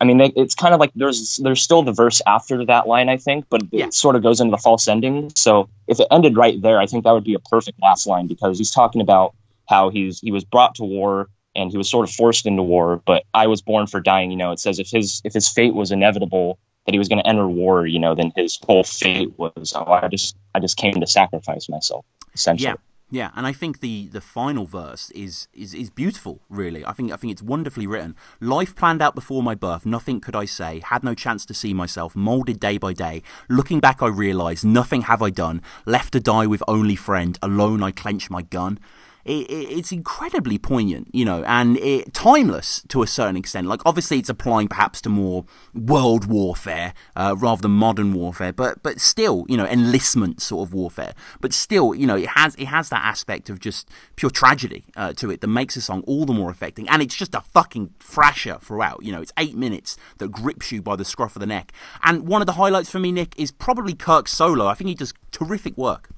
I 0.00 0.04
mean, 0.04 0.18
they, 0.18 0.32
it's 0.36 0.54
kind 0.54 0.74
of 0.74 0.80
like 0.80 0.92
there's 0.94 1.38
there's 1.38 1.62
still 1.62 1.82
the 1.82 1.92
verse 1.92 2.20
after 2.26 2.64
that 2.66 2.86
line, 2.86 3.08
I 3.08 3.16
think, 3.16 3.46
but 3.48 3.62
it 3.72 3.94
sort 3.94 4.14
of 4.16 4.22
goes 4.22 4.40
into 4.40 4.50
the 4.50 4.58
false 4.58 4.88
ending. 4.88 5.32
So 5.34 5.68
if 5.86 6.00
it 6.00 6.06
ended 6.10 6.36
right 6.36 6.60
there, 6.60 6.78
I 6.78 6.86
think 6.86 7.04
that 7.04 7.12
would 7.12 7.24
be 7.24 7.34
a 7.34 7.38
perfect 7.38 7.80
last 7.80 8.06
line 8.06 8.26
because 8.26 8.58
he's 8.58 8.70
talking 8.70 9.00
about 9.00 9.34
how 9.68 9.88
he's 9.88 10.20
he 10.20 10.32
was 10.32 10.44
brought 10.44 10.74
to 10.76 10.84
war 10.84 11.28
and 11.54 11.70
he 11.70 11.78
was 11.78 11.90
sort 11.90 12.06
of 12.08 12.14
forced 12.14 12.46
into 12.46 12.62
war, 12.62 13.00
but 13.06 13.24
I 13.32 13.46
was 13.46 13.62
born 13.62 13.86
for 13.86 14.00
dying. 14.00 14.30
You 14.30 14.36
know, 14.36 14.52
it 14.52 14.60
says 14.60 14.78
if 14.78 14.90
his 14.90 15.22
if 15.24 15.32
his 15.32 15.48
fate 15.48 15.74
was 15.74 15.90
inevitable 15.90 16.58
that 16.84 16.92
he 16.92 16.98
was 16.98 17.08
going 17.08 17.22
to 17.22 17.26
enter 17.26 17.48
war, 17.48 17.86
you 17.86 17.98
know, 17.98 18.14
then 18.14 18.32
his 18.36 18.58
whole 18.64 18.84
fate 18.84 19.32
was 19.38 19.72
oh, 19.74 19.84
I 19.90 20.08
just 20.08 20.36
I 20.54 20.60
just 20.60 20.76
came 20.76 20.94
to 20.94 21.06
sacrifice 21.06 21.68
myself 21.68 22.04
essentially. 22.34 22.68
Yeah. 22.68 22.74
Yeah, 23.08 23.30
and 23.36 23.46
I 23.46 23.52
think 23.52 23.78
the, 23.78 24.08
the 24.08 24.20
final 24.20 24.66
verse 24.66 25.10
is, 25.10 25.46
is, 25.54 25.74
is 25.74 25.90
beautiful. 25.90 26.40
Really, 26.48 26.84
I 26.84 26.92
think 26.92 27.12
I 27.12 27.16
think 27.16 27.30
it's 27.30 27.42
wonderfully 27.42 27.86
written. 27.86 28.16
Life 28.40 28.74
planned 28.74 29.00
out 29.00 29.14
before 29.14 29.44
my 29.44 29.54
birth, 29.54 29.86
nothing 29.86 30.20
could 30.20 30.34
I 30.34 30.44
say. 30.44 30.80
Had 30.84 31.04
no 31.04 31.14
chance 31.14 31.46
to 31.46 31.54
see 31.54 31.72
myself, 31.72 32.16
molded 32.16 32.58
day 32.58 32.78
by 32.78 32.92
day. 32.92 33.22
Looking 33.48 33.78
back, 33.78 34.02
I 34.02 34.08
realise 34.08 34.64
nothing 34.64 35.02
have 35.02 35.22
I 35.22 35.30
done. 35.30 35.62
Left 35.84 36.12
to 36.14 36.20
die 36.20 36.46
with 36.46 36.64
only 36.66 36.96
friend. 36.96 37.38
Alone, 37.42 37.80
I 37.80 37.92
clench 37.92 38.28
my 38.28 38.42
gun. 38.42 38.80
It, 39.26 39.50
it, 39.50 39.78
it's 39.78 39.90
incredibly 39.90 40.56
poignant, 40.56 41.08
you 41.12 41.24
know, 41.24 41.42
and 41.44 41.76
it, 41.78 42.14
timeless 42.14 42.82
to 42.88 43.02
a 43.02 43.06
certain 43.08 43.36
extent. 43.36 43.66
Like, 43.66 43.80
obviously, 43.84 44.20
it's 44.20 44.28
applying 44.28 44.68
perhaps 44.68 45.00
to 45.02 45.08
more 45.08 45.44
world 45.74 46.26
warfare 46.26 46.94
uh, 47.16 47.34
rather 47.36 47.62
than 47.62 47.72
modern 47.72 48.14
warfare, 48.14 48.52
but 48.52 48.82
but 48.84 49.00
still, 49.00 49.44
you 49.48 49.56
know, 49.56 49.66
enlistment 49.66 50.40
sort 50.40 50.68
of 50.68 50.72
warfare. 50.72 51.12
But 51.40 51.52
still, 51.52 51.92
you 51.92 52.06
know, 52.06 52.16
it 52.16 52.28
has 52.28 52.54
it 52.54 52.66
has 52.66 52.88
that 52.90 53.04
aspect 53.04 53.50
of 53.50 53.58
just 53.58 53.88
pure 54.14 54.30
tragedy 54.30 54.84
uh, 54.94 55.12
to 55.14 55.30
it 55.32 55.40
that 55.40 55.48
makes 55.48 55.74
the 55.74 55.80
song 55.80 56.04
all 56.06 56.24
the 56.24 56.32
more 56.32 56.50
affecting. 56.50 56.88
And 56.88 57.02
it's 57.02 57.16
just 57.16 57.34
a 57.34 57.40
fucking 57.40 57.94
thrasher 57.98 58.58
throughout. 58.60 59.02
You 59.02 59.10
know, 59.10 59.20
it's 59.20 59.32
eight 59.36 59.56
minutes 59.56 59.96
that 60.18 60.30
grips 60.30 60.70
you 60.70 60.82
by 60.82 60.94
the 60.94 61.04
scruff 61.04 61.34
of 61.34 61.40
the 61.40 61.46
neck. 61.46 61.72
And 62.04 62.28
one 62.28 62.42
of 62.42 62.46
the 62.46 62.52
highlights 62.52 62.90
for 62.90 63.00
me, 63.00 63.10
Nick, 63.10 63.34
is 63.36 63.50
probably 63.50 63.94
Kirk's 63.94 64.32
solo. 64.32 64.66
I 64.66 64.74
think 64.74 64.88
he 64.88 64.94
does 64.94 65.12
terrific 65.32 65.76
work. 65.76 66.10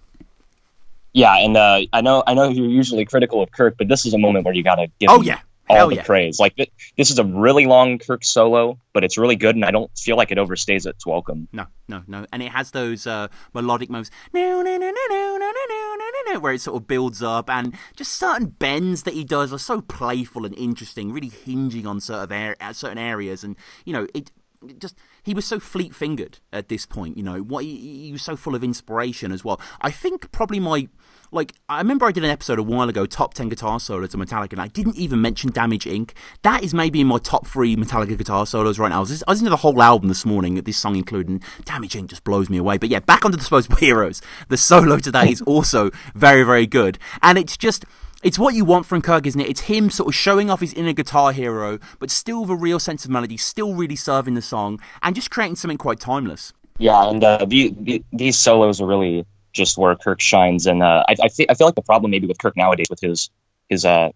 Yeah, 1.19 1.35
and 1.37 1.57
uh, 1.57 1.81
I 1.93 2.01
know 2.01 2.23
I 2.25 2.35
know 2.35 2.49
you're 2.49 2.69
usually 2.69 3.05
critical 3.05 3.43
of 3.43 3.51
Kirk, 3.51 3.75
but 3.77 3.89
this 3.89 4.07
is 4.07 4.15
a 4.15 4.19
moment 4.19 4.45
where 4.45 4.55
you 4.55 4.63
got 4.63 4.77
to 4.77 4.87
give 5.01 5.11
Oh 5.11 5.17
him 5.17 5.25
yeah, 5.25 5.41
all 5.69 5.77
hell 5.77 5.89
the 5.89 5.97
yeah. 5.97 6.05
praise. 6.05 6.39
Like 6.39 6.55
th- 6.55 6.71
this 6.97 7.11
is 7.11 7.19
a 7.19 7.25
really 7.25 7.67
long 7.67 7.99
Kirk 7.99 8.25
solo, 8.25 8.79
but 8.93 9.03
it's 9.03 9.19
really 9.19 9.35
good, 9.35 9.57
and 9.57 9.65
I 9.65 9.73
don't 9.73 9.91
feel 9.99 10.17
like 10.17 10.31
it 10.31 10.39
overstays 10.39 10.87
its 10.87 11.05
welcome. 11.05 11.49
No, 11.53 11.67
no, 11.89 12.05
no. 12.07 12.25
And 12.33 12.41
it 12.41 12.53
has 12.53 12.71
those 12.71 13.05
uh, 13.05 13.27
melodic 13.53 13.91
moments 13.91 14.13
no, 14.33 14.63
no, 14.63 14.77
no, 14.77 14.77
no, 14.77 14.93
no, 15.09 15.39
no, 15.39 15.39
no, 15.39 15.97
no, 15.97 15.97
no, 15.99 16.33
no, 16.33 16.39
where 16.39 16.53
it 16.53 16.61
sort 16.61 16.77
of 16.81 16.87
builds 16.87 17.21
up, 17.21 17.51
and 17.51 17.75
just 17.97 18.13
certain 18.15 18.47
bends 18.47 19.03
that 19.03 19.15
he 19.15 19.25
does 19.25 19.53
are 19.53 19.59
so 19.59 19.81
playful 19.81 20.47
and 20.47 20.57
interesting, 20.57 21.11
really 21.13 21.31
hinging 21.31 21.85
on 21.85 22.01
certain, 22.01 22.33
ar- 22.33 22.57
uh, 22.61 22.73
certain 22.73 22.99
areas. 22.99 23.43
And, 23.43 23.57
you 23.85 23.93
know, 23.93 24.07
it 24.15 24.31
just 24.79 24.97
he 25.23 25.35
was 25.35 25.45
so 25.45 25.61
fleet 25.61 25.95
fingered 25.95 26.39
at 26.53 26.69
this 26.69 26.87
point 26.87 27.17
you 27.17 27.23
know 27.23 27.41
what 27.41 27.65
he, 27.65 28.05
he 28.05 28.13
was 28.13 28.23
so 28.23 28.37
full 28.37 28.55
of 28.55 28.65
inspiration 28.65 29.33
as 29.33 29.45
well. 29.45 29.61
I 29.81 29.91
think 29.91 30.31
probably 30.33 30.61
my 30.61 30.89
like 31.31 31.53
i 31.69 31.79
remember 31.79 32.07
i 32.07 32.13
did 32.13 32.25
an 32.25 32.31
episode 32.31 32.59
a 32.59 32.63
while 32.63 32.89
ago 32.89 33.05
top 33.05 33.35
10 33.35 33.51
guitar 33.51 33.79
solos 33.79 34.15
of 34.15 34.21
metallica 34.21 34.53
and 34.53 34.63
i 34.63 34.69
didn't 34.69 34.97
even 34.97 35.21
mention 35.21 35.51
damage 35.51 35.85
inc. 35.85 36.13
That 36.43 36.65
is 36.65 36.73
maybe 36.73 37.01
in 37.01 37.07
my 37.07 37.19
top 37.19 37.47
three 37.47 37.77
metallica 37.77 38.17
guitar 38.17 38.47
solos 38.47 38.79
right 38.79 38.89
now. 38.89 38.99
I 38.99 39.01
was, 39.01 39.23
I 39.27 39.33
was 39.33 39.41
into 39.41 39.51
the 39.51 39.57
whole 39.57 39.81
album 39.83 40.09
this 40.09 40.25
morning 40.25 40.55
this 40.55 40.77
song 40.77 40.97
included 40.97 41.29
and 41.29 41.45
damage 41.65 41.95
inc. 41.95 42.09
just 42.09 42.25
blows 42.25 42.49
me 42.49 42.57
away. 42.57 42.79
But 42.79 42.89
yeah 42.89 43.01
back 43.01 43.25
onto 43.25 43.37
disposable 43.37 43.77
heroes 43.77 44.23
the 44.49 44.57
solo 44.57 44.99
today 44.99 45.31
is 45.31 45.43
also 45.47 45.91
very 46.15 46.43
very 46.43 46.67
good. 46.67 46.99
And 47.23 47.39
it's 47.39 47.57
just 47.57 47.85
it's 48.23 48.39
what 48.39 48.55
you 48.55 48.65
want 48.65 48.87
from 48.87 49.03
Kirk, 49.03 49.27
isn't 49.27 49.41
it? 49.41 49.49
It's 49.49 49.63
him 49.63 49.91
sort 49.91 50.09
of 50.09 50.15
showing 50.15 50.51
off 50.51 50.61
his 50.61 50.75
inner 50.75 50.93
guitar 50.93 51.33
hero, 51.33 51.79
but 51.99 52.11
still 52.11 52.45
the 52.45 52.57
real 52.57 52.79
sense 52.79 53.05
of 53.05 53.11
melody, 53.11 53.37
still 53.37 53.75
really 53.75 53.97
serving 53.97 54.35
the 54.35 54.43
song, 54.43 54.81
and 55.03 55.15
just 55.15 55.31
creating 55.31 55.57
something 55.57 55.79
quite 55.79 56.01
timeless. 56.01 56.53
Yeah, 56.79 57.09
and 57.09 57.23
uh, 57.23 57.45
the, 57.45 57.75
the, 57.79 58.05
these 58.13 58.39
solos 58.39 58.81
are 58.81 58.87
really 58.87 59.27
just 59.53 59.79
where 59.79 59.95
Kirk 59.97 60.21
shines. 60.21 60.67
And 60.67 60.83
uh, 60.83 61.05
I, 61.09 61.15
I, 61.25 61.29
feel, 61.29 61.47
I 61.49 61.55
feel 61.55 61.67
like 61.67 61.75
the 61.75 61.83
problem 61.83 62.11
maybe 62.11 62.27
with 62.27 62.39
Kirk 62.39 62.57
nowadays 62.57 62.87
with 62.91 63.01
his 63.01 63.31
his 63.69 63.85
uh, 63.85 64.11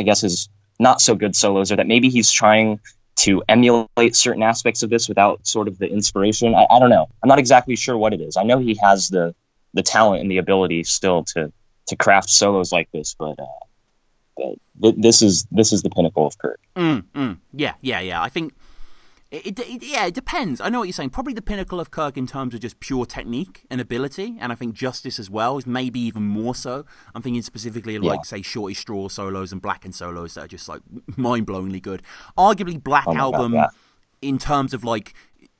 I 0.00 0.02
guess 0.02 0.22
his 0.22 0.48
not 0.78 1.00
so 1.00 1.14
good 1.14 1.36
solos 1.36 1.72
are 1.72 1.76
that 1.76 1.86
maybe 1.86 2.08
he's 2.08 2.30
trying 2.30 2.80
to 3.16 3.42
emulate 3.48 4.14
certain 4.14 4.42
aspects 4.42 4.82
of 4.82 4.90
this 4.90 5.08
without 5.08 5.46
sort 5.46 5.68
of 5.68 5.78
the 5.78 5.86
inspiration. 5.86 6.54
I, 6.54 6.66
I 6.68 6.78
don't 6.78 6.90
know. 6.90 7.08
I'm 7.22 7.28
not 7.28 7.38
exactly 7.38 7.76
sure 7.76 7.96
what 7.96 8.12
it 8.12 8.20
is. 8.20 8.36
I 8.36 8.42
know 8.42 8.58
he 8.58 8.78
has 8.82 9.08
the 9.08 9.34
the 9.74 9.82
talent 9.82 10.22
and 10.22 10.30
the 10.30 10.38
ability 10.38 10.84
still 10.84 11.24
to 11.24 11.52
to 11.88 11.96
craft 11.96 12.30
solos 12.30 12.72
like 12.72 12.90
this, 12.92 13.14
but. 13.18 13.38
Uh, 13.38 13.46
but 14.78 15.00
this 15.00 15.22
is 15.22 15.46
this 15.50 15.72
is 15.72 15.80
the 15.82 15.88
pinnacle 15.88 16.26
of 16.26 16.36
Kirk. 16.36 16.60
Mm, 16.76 17.04
mm. 17.14 17.38
Yeah, 17.54 17.72
yeah, 17.80 18.00
yeah. 18.00 18.22
I 18.22 18.28
think 18.28 18.52
it, 19.30 19.58
it, 19.58 19.82
yeah, 19.82 20.06
it 20.06 20.14
depends. 20.14 20.60
I 20.60 20.68
know 20.68 20.78
what 20.78 20.84
you're 20.84 20.92
saying. 20.92 21.10
Probably 21.10 21.32
the 21.32 21.42
pinnacle 21.42 21.80
of 21.80 21.90
Kirk 21.90 22.16
in 22.16 22.26
terms 22.28 22.54
of 22.54 22.60
just 22.60 22.78
pure 22.78 23.06
technique 23.06 23.66
and 23.70 23.80
ability, 23.80 24.36
and 24.38 24.52
I 24.52 24.54
think 24.54 24.74
Justice 24.74 25.18
as 25.18 25.28
well 25.28 25.58
is 25.58 25.66
maybe 25.66 25.98
even 26.00 26.22
more 26.22 26.54
so. 26.54 26.84
I'm 27.14 27.22
thinking 27.22 27.42
specifically 27.42 27.96
of 27.96 28.04
yeah. 28.04 28.12
like 28.12 28.24
say 28.24 28.40
Shortest 28.42 28.82
Straw 28.82 29.08
solos 29.08 29.52
and 29.52 29.60
Blackened 29.60 29.96
solos 29.96 30.34
that 30.34 30.44
are 30.44 30.48
just 30.48 30.68
like 30.68 30.80
mind 31.16 31.46
blowingly 31.46 31.82
good. 31.82 32.02
Arguably 32.38 32.82
Black 32.82 33.06
oh 33.08 33.16
Album 33.16 33.52
God, 33.52 33.58
yeah. 34.22 34.28
in 34.28 34.38
terms 34.38 34.72
of 34.72 34.84
like 34.84 35.14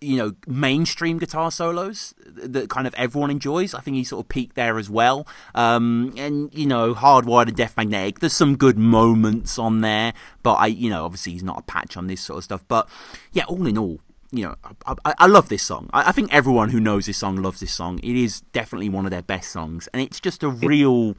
you 0.06 0.16
know 0.16 0.32
mainstream 0.46 1.18
guitar 1.18 1.50
solos 1.50 2.14
that 2.24 2.70
kind 2.70 2.86
of 2.86 2.94
everyone 2.94 3.30
enjoys. 3.30 3.74
I 3.74 3.80
think 3.80 3.96
he 3.96 4.04
sort 4.04 4.24
of 4.24 4.28
peaked 4.28 4.54
there 4.54 4.78
as 4.78 4.88
well. 4.88 5.26
Um, 5.54 6.14
and 6.16 6.52
you 6.54 6.66
know, 6.66 6.94
Hardwired 6.94 7.48
and 7.48 7.56
Death 7.56 7.76
Magnetic. 7.76 8.20
There's 8.20 8.32
some 8.32 8.56
good 8.56 8.78
moments 8.78 9.58
on 9.58 9.80
there, 9.80 10.12
but 10.42 10.54
I, 10.54 10.68
you 10.68 10.88
know, 10.88 11.04
obviously 11.04 11.32
he's 11.32 11.42
not 11.42 11.58
a 11.58 11.62
patch 11.62 11.96
on 11.96 12.06
this 12.06 12.20
sort 12.20 12.38
of 12.38 12.44
stuff. 12.44 12.64
But 12.68 12.88
yeah, 13.32 13.44
all 13.44 13.66
in 13.66 13.76
all, 13.76 13.98
you 14.30 14.44
know, 14.44 14.54
I, 14.86 14.94
I, 15.04 15.14
I 15.18 15.26
love 15.26 15.48
this 15.48 15.62
song. 15.62 15.90
I, 15.92 16.08
I, 16.08 16.12
think 16.12 16.32
everyone 16.32 16.70
who 16.70 16.80
knows 16.80 17.06
this 17.06 17.18
song 17.18 17.36
loves 17.36 17.60
this 17.60 17.74
song. 17.74 17.98
It 17.98 18.16
is 18.16 18.42
definitely 18.52 18.88
one 18.88 19.04
of 19.04 19.10
their 19.10 19.22
best 19.22 19.50
songs, 19.50 19.88
and 19.92 20.00
it's 20.00 20.20
just 20.20 20.42
a 20.42 20.48
real 20.48 21.16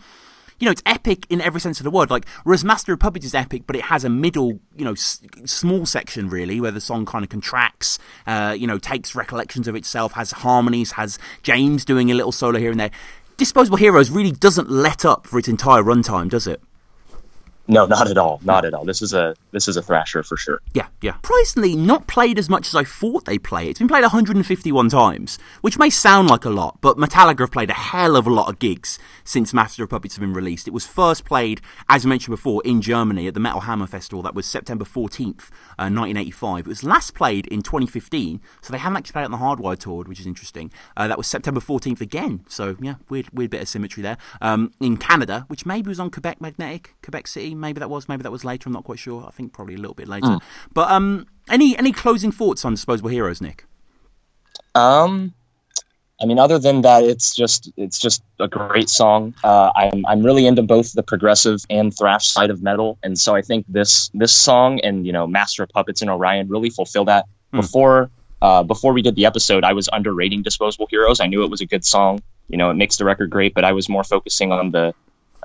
you 0.60 0.66
know, 0.66 0.72
it's 0.72 0.84
epic 0.86 1.26
in 1.30 1.42
every 1.42 1.62
sense 1.62 1.80
of 1.80 1.84
the 1.84 1.92
word. 1.92 2.10
Like, 2.10 2.28
whereas 2.44 2.64
Master 2.64 2.94
of 2.94 3.00
Puppets 3.00 3.26
is 3.26 3.36
epic, 3.36 3.64
but 3.68 3.76
it 3.76 3.84
has 3.84 4.04
a 4.04 4.10
middle, 4.10 4.60
you 4.76 4.86
know, 4.86 4.94
s- 4.94 5.22
small 5.46 5.86
section 5.86 6.30
really 6.30 6.60
where 6.60 6.72
the 6.72 6.82
song 6.82 7.06
kind 7.06 7.24
of 7.24 7.30
contracts, 7.30 8.00
uh, 8.26 8.56
you 8.58 8.68
know, 8.68 8.78
takes 8.78 9.16
recollections 9.16 9.68
of 9.68 9.76
itself, 9.76 10.14
has 10.14 10.32
harmonies, 10.32 10.94
has 10.94 11.20
James 11.44 11.86
doing 11.86 12.12
a 12.12 12.14
little 12.16 12.32
solo 12.32 12.60
here 12.60 12.72
and 12.72 12.80
there. 12.80 12.92
Disposable 13.38 13.78
Heroes 13.78 14.10
really 14.10 14.32
doesn't 14.32 14.70
let 14.70 15.06
up 15.06 15.28
for 15.28 15.38
its 15.38 15.48
entire 15.48 15.84
runtime, 15.84 16.30
does 16.30 16.48
it? 16.48 16.62
No, 17.68 17.86
not 17.86 18.10
at 18.10 18.18
all. 18.18 18.40
Not 18.44 18.64
at 18.66 18.74
all. 18.74 18.86
This 18.86 19.02
is 19.02 19.14
a 19.14 19.36
this 19.52 19.68
is 19.68 19.76
a 19.76 19.82
thrasher 19.82 20.24
for 20.24 20.38
sure. 20.38 20.62
Yeah, 20.74 20.88
yeah. 21.02 21.16
Surprisingly, 21.16 21.76
not 21.76 22.08
played 22.08 22.40
as 22.40 22.50
much 22.50 22.68
as 22.68 22.76
I 22.76 22.84
thought 22.84 23.26
they 23.26 23.38
play. 23.38 23.68
It's 23.68 23.80
been 23.80 23.88
played 23.88 24.04
151 24.04 24.90
times, 24.90 25.38
which 25.62 25.78
may 25.78 25.90
sound 25.90 26.30
like 26.30 26.46
a 26.46 26.50
lot, 26.50 26.78
but 26.80 26.98
Metallica 26.98 27.40
have 27.40 27.52
played 27.52 27.70
a 27.70 27.74
hell 27.74 28.16
of 28.16 28.26
a 28.26 28.34
lot 28.34 28.50
of 28.50 28.60
gigs 28.60 28.98
since 29.24 29.54
Master 29.54 29.84
of 29.84 29.90
Puppets 29.90 30.16
have 30.16 30.22
been 30.22 30.34
released. 30.34 30.68
It 30.68 30.74
was 30.74 30.88
first 30.88 31.26
played, 31.26 31.62
as 31.90 32.06
mentioned 32.06 32.34
before, 32.34 32.62
in 32.64 32.82
Germany 32.82 33.28
at 33.28 33.34
the 33.34 33.40
Metal 33.40 33.62
Hammer 33.62 33.88
Festival. 33.88 34.22
That 34.24 34.36
was 34.36 34.46
September 34.46 34.86
14th, 34.86 35.50
uh, 35.78 35.92
1985. 35.92 36.66
It 36.66 36.68
was 36.70 36.84
last 36.84 37.14
played 37.14 37.48
in 37.48 37.62
2015, 37.62 38.40
so 38.62 38.72
they 38.72 38.80
haven't 38.80 38.98
actually 38.98 39.14
played 39.14 39.24
it 39.24 39.32
on 39.32 39.32
the 39.32 39.38
Hardwired 39.38 39.80
tour, 39.80 40.04
which 40.06 40.20
is 40.20 40.26
interesting. 40.26 40.72
Uh, 40.96 41.08
that 41.08 41.18
was 41.18 41.28
September 41.28 41.60
14th 41.60 42.00
again, 42.00 42.46
so 42.48 42.78
yeah, 42.82 42.96
weird, 43.10 43.28
weird 43.34 43.52
bit 43.52 43.62
of 43.62 43.68
symmetry 43.68 44.02
there. 44.02 44.18
Um, 44.42 44.72
in 44.80 44.96
Canada, 44.96 45.46
which 45.50 45.66
maybe 45.66 45.90
was 45.90 46.00
on 46.00 46.10
Quebec 46.10 46.40
Magnetic, 46.40 46.96
Quebec 47.02 47.28
City 47.28 47.57
maybe 47.60 47.80
that 47.80 47.90
was. 47.90 48.08
Maybe 48.08 48.24
that 48.24 48.32
was 48.32 48.46
later. 48.46 48.68
I'm 48.68 48.74
not 48.74 48.84
quite 48.84 49.00
sure. 49.00 49.26
I 49.28 49.32
think 49.32 49.54
probably 49.54 49.76
a 49.76 49.80
little 49.80 49.96
bit 49.96 50.08
later. 50.08 50.28
Mm. 50.28 50.42
But 50.74 50.92
um, 50.92 51.28
any 51.50 51.78
any 51.78 51.92
closing 51.92 52.32
thoughts 52.32 52.66
on 52.66 52.74
Disposable 52.74 53.10
Heroes, 53.10 53.42
Nick? 53.42 53.66
Um, 54.76 55.34
I 56.22 56.26
mean, 56.26 56.40
other 56.40 56.58
than 56.58 56.82
that, 56.82 57.04
it's 57.04 57.36
just 57.36 57.72
it's 57.78 58.00
just 58.00 58.24
a 58.40 58.48
great 58.48 58.90
song. 58.90 59.36
Uh, 59.44 59.72
I'm 59.76 60.06
I'm 60.06 60.24
really 60.24 60.48
into 60.48 60.64
both 60.64 60.94
the 60.94 61.04
progressive 61.04 61.64
and 61.70 61.96
thrash 61.96 62.28
side 62.28 62.50
of 62.50 62.62
metal, 62.62 62.98
and 63.04 63.18
so 63.18 63.36
I 63.36 63.42
think 63.42 63.66
this 63.70 64.10
this 64.14 64.34
song 64.34 64.80
and 64.80 65.06
you 65.06 65.14
know 65.14 65.28
Master 65.28 65.64
of 65.64 65.70
Puppets 65.70 66.02
and 66.02 66.10
Orion 66.10 66.50
really 66.50 66.70
fulfill 66.70 67.06
that. 67.06 67.26
Mm. 67.54 67.62
Before 67.62 68.10
uh, 68.42 68.64
before 68.64 68.94
we 68.94 69.04
did 69.04 69.16
the 69.16 69.26
episode, 69.26 69.64
I 69.64 69.74
was 69.74 69.90
underrating 69.92 70.42
Disposable 70.42 70.88
Heroes. 70.90 71.20
I 71.20 71.28
knew 71.28 71.44
it 71.44 71.52
was 71.52 71.62
a 71.62 71.66
good 71.66 71.86
song. 71.86 72.22
You 72.48 72.58
know, 72.58 72.72
it 72.72 72.76
makes 72.76 72.98
the 72.98 73.06
record 73.06 73.30
great, 73.30 73.54
but 73.54 73.64
I 73.64 73.74
was 73.74 73.88
more 73.88 74.04
focusing 74.04 74.52
on 74.52 74.72
the 74.72 74.96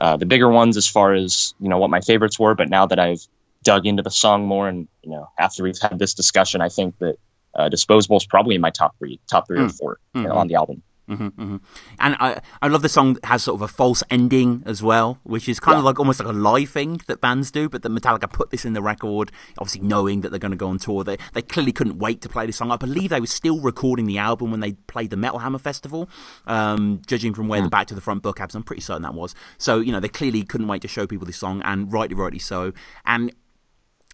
uh, 0.02 0.16
the 0.16 0.26
bigger 0.26 0.48
ones 0.48 0.76
as 0.76 0.88
far 0.88 1.14
as 1.14 1.54
you 1.60 1.68
know 1.68 1.78
what 1.78 1.88
my 1.88 2.00
favorites 2.00 2.36
were. 2.36 2.56
But 2.56 2.68
now 2.68 2.86
that 2.86 2.98
I've 2.98 3.24
dug 3.62 3.86
into 3.86 4.02
the 4.02 4.10
song 4.10 4.46
more, 4.46 4.68
and 4.68 4.88
you 5.00 5.12
know 5.12 5.30
after 5.38 5.62
we've 5.62 5.78
had 5.78 5.96
this 5.96 6.14
discussion, 6.14 6.60
I 6.60 6.70
think 6.70 6.98
that 6.98 7.18
uh, 7.54 7.68
Disposable 7.68 8.16
is 8.16 8.26
probably 8.26 8.56
in 8.56 8.60
my 8.60 8.70
top 8.70 8.98
three, 8.98 9.20
top 9.30 9.46
3 9.46 9.58
mm. 9.58 9.66
or 9.66 9.68
4 9.68 9.92
mm-hmm. 9.92 10.22
you 10.22 10.28
know, 10.28 10.34
on 10.34 10.48
the 10.48 10.56
album. 10.56 10.82
Mm-hmm, 11.08 11.26
mm-hmm. 11.26 11.56
And 11.98 12.16
I, 12.20 12.40
I 12.60 12.68
love 12.68 12.82
the 12.82 12.88
song 12.88 13.14
that 13.14 13.24
has 13.24 13.42
sort 13.42 13.56
of 13.56 13.62
a 13.62 13.68
false 13.68 14.02
ending 14.08 14.62
as 14.66 14.82
well, 14.82 15.18
which 15.24 15.48
is 15.48 15.58
kind 15.58 15.74
yeah. 15.74 15.80
of 15.80 15.84
like 15.84 15.98
almost 15.98 16.20
like 16.20 16.28
a 16.28 16.32
live 16.32 16.70
thing 16.70 17.00
that 17.06 17.20
bands 17.20 17.50
do. 17.50 17.68
But 17.68 17.82
that 17.82 17.90
Metallica 17.90 18.32
put 18.32 18.50
this 18.50 18.64
in 18.64 18.72
the 18.72 18.82
record, 18.82 19.32
obviously 19.58 19.80
knowing 19.80 20.20
that 20.20 20.30
they're 20.30 20.38
going 20.38 20.52
to 20.52 20.56
go 20.56 20.68
on 20.68 20.78
tour. 20.78 21.04
They 21.04 21.18
they 21.32 21.42
clearly 21.42 21.72
couldn't 21.72 21.98
wait 21.98 22.20
to 22.22 22.28
play 22.28 22.46
this 22.46 22.56
song. 22.56 22.70
I 22.70 22.76
believe 22.76 23.10
they 23.10 23.20
were 23.20 23.26
still 23.26 23.60
recording 23.60 24.06
the 24.06 24.18
album 24.18 24.50
when 24.50 24.60
they 24.60 24.72
played 24.72 25.10
the 25.10 25.16
Metal 25.16 25.40
Hammer 25.40 25.58
Festival, 25.58 26.08
um, 26.46 27.02
judging 27.06 27.34
from 27.34 27.48
where 27.48 27.60
mm. 27.60 27.64
the 27.64 27.70
Back 27.70 27.88
to 27.88 27.94
the 27.94 28.00
Front 28.00 28.22
book 28.22 28.38
happens. 28.38 28.54
I'm 28.54 28.62
pretty 28.62 28.82
certain 28.82 29.02
that 29.02 29.14
was. 29.14 29.34
So 29.58 29.80
you 29.80 29.92
know 29.92 30.00
they 30.00 30.08
clearly 30.08 30.44
couldn't 30.44 30.68
wait 30.68 30.82
to 30.82 30.88
show 30.88 31.06
people 31.06 31.26
this 31.26 31.36
song, 31.36 31.62
and 31.64 31.92
rightly, 31.92 32.14
rightly 32.14 32.38
so. 32.38 32.72
And 33.04 33.32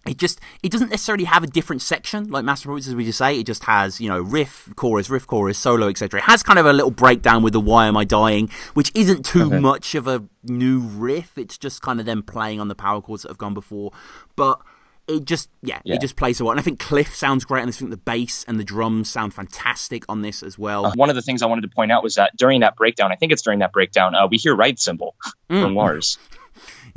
it 0.07 0.17
just 0.17 0.41
it 0.63 0.71
doesn't 0.71 0.91
necessarily 0.91 1.25
have 1.25 1.43
a 1.43 1.47
different 1.47 1.83
section 1.83 2.29
like 2.31 2.45
Master 2.45 2.69
Puppets 2.69 2.89
as 2.89 2.95
we 2.95 3.05
just 3.05 3.19
say. 3.19 3.39
It 3.39 3.47
just 3.47 3.65
has 3.65 4.01
you 4.01 4.09
know 4.09 4.21
riff, 4.21 4.69
chorus, 4.77 5.11
riff, 5.11 5.27
chorus, 5.27 5.59
solo, 5.59 5.89
etc. 5.89 6.21
It 6.21 6.25
has 6.25 6.43
kind 6.43 6.59
of 6.59 6.67
a 6.67 6.73
little 6.73 6.91
breakdown 6.91 7.43
with 7.43 7.53
the 7.53 7.61
"Why 7.61 7.87
Am 7.87 7.97
I 7.97 8.05
Dying," 8.05 8.51
which 8.75 8.91
isn't 8.95 9.25
too 9.25 9.47
okay. 9.47 9.59
much 9.59 9.95
of 9.95 10.07
a 10.07 10.25
new 10.45 10.81
riff. 10.81 11.37
It's 11.37 11.59
just 11.59 11.83
kind 11.83 12.01
of 12.01 12.07
them 12.07 12.23
playing 12.23 12.61
on 12.61 12.69
the 12.69 12.75
power 12.75 13.01
chords 13.01 13.23
that 13.23 13.29
have 13.29 13.39
gone 13.39 13.55
before, 13.55 13.93
but. 14.37 14.61
It 15.11 15.25
just, 15.25 15.49
yeah, 15.63 15.81
yeah, 15.85 15.95
it 15.95 16.03
just 16.03 16.17
plays 16.17 16.39
a 16.39 16.45
lot. 16.45 16.51
And 16.51 16.61
I 16.61 16.63
think 16.63 16.81
Cliff 16.81 17.15
sounds 17.15 17.47
great, 17.47 17.63
and 17.63 17.71
I 17.71 17.73
think 17.73 17.91
the 17.91 17.97
bass 17.97 18.45
and 18.47 18.61
the 18.61 18.65
drums 18.65 19.09
sound 19.09 19.33
fantastic 19.33 20.05
on 20.07 20.21
this 20.21 20.43
as 20.43 20.59
well. 20.59 20.85
Uh, 20.85 20.93
one 20.97 21.09
of 21.09 21.17
the 21.17 21.23
things 21.23 21.41
I 21.41 21.47
wanted 21.47 21.63
to 21.63 21.69
point 21.69 21.91
out 21.91 22.03
was 22.03 22.17
that 22.17 22.37
during 22.37 22.61
that 22.61 22.77
breakdown, 22.77 23.11
I 23.11 23.15
think 23.17 23.33
it's 23.33 23.41
during 23.41 23.61
that 23.61 23.73
breakdown, 23.73 24.15
uh, 24.15 24.27
we 24.27 24.37
hear 24.37 24.55
Ride 24.55 24.79
Cymbal 24.79 25.15
mm. 25.49 25.63
from 25.63 25.75
Lars. 25.75 26.19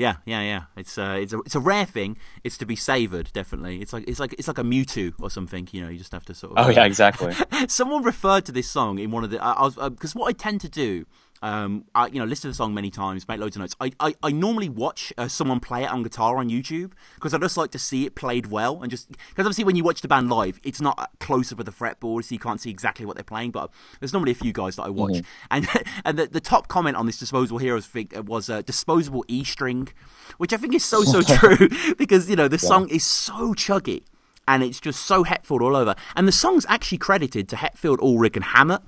Yeah, 0.02 0.16
yeah, 0.26 0.42
yeah. 0.42 0.64
It's 0.76 0.98
uh, 0.98 1.20
it's 1.22 1.32
a 1.32 1.40
it's 1.42 1.54
a 1.54 1.60
rare 1.60 1.86
thing. 1.86 2.18
It's 2.44 2.58
to 2.58 2.66
be 2.66 2.76
savoured, 2.76 3.32
definitely. 3.34 3.82
It's 3.82 3.94
like 3.94 4.06
it's 4.08 4.20
like 4.20 4.34
it's 4.34 4.48
like 4.48 4.58
a 4.58 4.64
Mewtwo 4.64 5.14
or 5.22 5.30
something. 5.30 5.70
You 5.72 5.82
know, 5.82 5.90
you 5.90 6.00
just 6.00 6.12
have 6.12 6.26
to 6.26 6.34
sort 6.34 6.58
of. 6.58 6.66
Oh 6.66 6.70
yeah, 6.72 6.86
exactly. 6.86 7.36
Someone 7.68 8.02
referred 8.02 8.44
to 8.46 8.52
this 8.52 8.68
song 8.68 8.98
in 8.98 9.12
one 9.12 9.24
of 9.24 9.30
the. 9.30 9.38
I, 9.40 9.52
I 9.52 9.62
was 9.62 9.76
because 9.76 10.16
uh, 10.16 10.20
what 10.20 10.28
I 10.30 10.34
tend 10.34 10.60
to 10.62 10.70
do 10.70 11.06
um, 11.42 11.86
I, 11.96 12.08
you 12.08 12.20
know, 12.20 12.26
listen 12.26 12.44
to 12.44 12.48
the 12.50 12.54
song 12.54 12.74
many 12.74 12.92
times, 12.92 13.28
make 13.28 13.40
loads 13.40 13.56
of 13.56 13.62
notes. 13.62 13.76
I, 13.80 13.92
I, 14.00 14.14
I 14.22 14.32
normally 14.32 14.70
watch 14.70 15.12
uh, 15.18 15.28
someone 15.28 15.60
play 15.60 15.84
it 15.84 15.90
on 15.90 16.04
guitar 16.04 16.38
on 16.38 16.50
YouTube 16.50 16.92
because 17.16 17.34
I 17.34 17.40
just 17.40 17.58
like 17.58 17.72
to 17.72 17.80
see 17.80 18.06
it 18.06 18.16
played 18.16 18.48
well 18.48 18.82
and 18.82 18.92
just 18.92 19.10
because 19.10 19.46
obviously 19.46 19.64
when 19.64 19.76
you 19.76 19.84
watch 19.84 20.02
the 20.02 20.08
band 20.08 20.30
live, 20.30 20.60
it's 20.64 20.80
not 20.80 21.12
close 21.20 21.52
up 21.52 21.58
with 21.58 21.66
the 21.66 21.72
fretboard, 21.72 22.26
so 22.26 22.36
you 22.36 22.40
can't 22.40 22.62
see 22.62 22.70
exactly 22.70 23.06
what 23.06 23.16
they're 23.16 23.24
playing. 23.24 23.52
But 23.52 23.72
there's 24.00 24.14
normally 24.14 24.32
a 24.32 24.36
few 24.36 24.54
guys 24.54 24.76
that 24.76 24.84
I 24.84 24.90
watch, 24.90 25.14
mm-hmm. 25.14 25.46
and 25.50 25.68
and 26.06 26.20
the, 26.20 26.28
the 26.28 26.42
top 26.42 26.68
comment 26.68 26.96
on 26.96 27.06
this 27.06 27.18
Disposable 27.18 27.58
Heroes 27.58 27.88
thing 27.88 28.10
uh, 28.16 28.22
was 28.22 28.50
uh, 28.50 28.62
disposable 28.62 29.26
E 29.28 29.44
string, 29.44 29.90
which 30.38 30.54
I 30.54 30.58
think 30.58 30.76
is 30.76 30.86
so 30.86 31.04
so 31.04 31.22
true 31.38 31.70
because 31.98 32.30
you 32.30 32.36
know 32.36 32.48
the 32.48 32.58
yeah. 32.62 32.70
song 32.70 32.90
is 32.90 33.06
so 33.06 33.54
chuggy 33.54 34.04
and 34.48 34.64
it's 34.64 34.80
just 34.80 35.06
so 35.06 35.24
Hetfield 35.24 35.62
all 35.62 35.76
over, 35.76 35.96
and 36.16 36.28
the 36.28 36.32
song's 36.32 36.66
actually 36.68 36.98
credited 36.98 37.48
to 37.50 37.56
Hetfield, 37.56 38.00
Ulrich, 38.00 38.36
and 38.36 38.46
Hammett. 38.46 38.82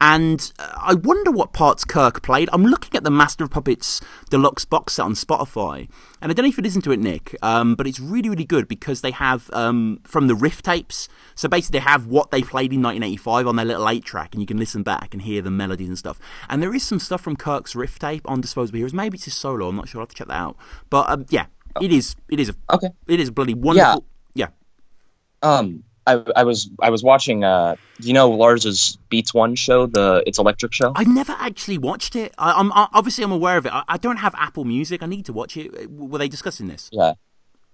And 0.00 0.52
uh, 0.58 0.72
I 0.76 0.94
wonder 0.94 1.30
what 1.30 1.52
parts 1.52 1.84
Kirk 1.84 2.22
played. 2.22 2.48
I'm 2.52 2.64
looking 2.64 2.96
at 2.96 3.04
the 3.04 3.10
Master 3.10 3.44
of 3.44 3.50
Puppets 3.50 4.00
deluxe 4.30 4.64
box 4.64 4.94
set 4.94 5.04
on 5.04 5.14
Spotify, 5.14 5.88
and 6.20 6.30
I 6.30 6.34
don't 6.34 6.44
know 6.44 6.48
if 6.48 6.56
you 6.56 6.62
listen 6.62 6.82
to 6.82 6.92
it, 6.92 7.00
Nick, 7.00 7.36
um, 7.42 7.74
but 7.74 7.86
it's 7.86 8.00
really, 8.00 8.28
really 8.28 8.44
good 8.44 8.68
because 8.68 9.00
they 9.00 9.10
have 9.10 9.50
um, 9.52 10.00
from 10.04 10.26
the 10.26 10.34
riff 10.34 10.62
tapes. 10.62 11.08
So 11.34 11.48
basically, 11.48 11.80
they 11.80 11.84
have 11.84 12.06
what 12.06 12.30
they 12.30 12.42
played 12.42 12.72
in 12.72 12.82
1985 12.82 13.46
on 13.46 13.56
their 13.56 13.64
little 13.64 13.88
eight 13.88 14.04
track, 14.04 14.34
and 14.34 14.42
you 14.42 14.46
can 14.46 14.58
listen 14.58 14.82
back 14.82 15.12
and 15.12 15.22
hear 15.22 15.42
the 15.42 15.50
melodies 15.50 15.88
and 15.88 15.98
stuff. 15.98 16.18
And 16.48 16.62
there 16.62 16.74
is 16.74 16.82
some 16.82 16.98
stuff 16.98 17.20
from 17.20 17.36
Kirk's 17.36 17.74
riff 17.74 17.98
tape 17.98 18.22
on 18.26 18.40
Disposable 18.40 18.78
Heroes. 18.78 18.94
Maybe 18.94 19.16
it's 19.16 19.24
his 19.24 19.34
solo. 19.34 19.68
I'm 19.68 19.76
not 19.76 19.88
sure. 19.88 20.00
I'll 20.00 20.02
have 20.02 20.10
to 20.10 20.16
check 20.16 20.28
that 20.28 20.34
out. 20.34 20.56
But 20.90 21.08
um, 21.08 21.26
yeah, 21.30 21.46
it 21.80 21.92
is. 21.92 22.16
It 22.28 22.40
is 22.40 22.50
a 22.50 22.54
okay. 22.74 22.88
It 23.06 23.20
is 23.20 23.28
a 23.28 23.32
bloody 23.32 23.54
wonderful. 23.54 24.04
Yeah. 24.34 24.48
yeah. 25.42 25.58
Um, 25.58 25.84
I, 26.06 26.22
I 26.36 26.44
was 26.44 26.70
I 26.80 26.90
was 26.90 27.02
watching. 27.02 27.42
Uh, 27.44 27.76
do 28.00 28.06
you 28.08 28.14
know 28.14 28.30
Lars's 28.30 28.96
Beats 29.08 29.34
One 29.34 29.54
show, 29.56 29.86
the 29.86 30.22
It's 30.26 30.38
Electric 30.38 30.72
show? 30.72 30.92
I've 30.94 31.08
never 31.08 31.34
actually 31.38 31.78
watched 31.78 32.14
it. 32.14 32.32
I, 32.38 32.60
am 32.60 32.70
obviously 32.72 33.24
I'm 33.24 33.32
aware 33.32 33.56
of 33.56 33.66
it. 33.66 33.72
I, 33.72 33.82
I, 33.88 33.96
don't 33.96 34.18
have 34.18 34.34
Apple 34.36 34.64
Music. 34.64 35.02
I 35.02 35.06
need 35.06 35.24
to 35.26 35.32
watch 35.32 35.56
it. 35.56 35.90
Were 35.90 36.18
they 36.18 36.28
discussing 36.28 36.68
this? 36.68 36.88
Yeah. 36.92 37.14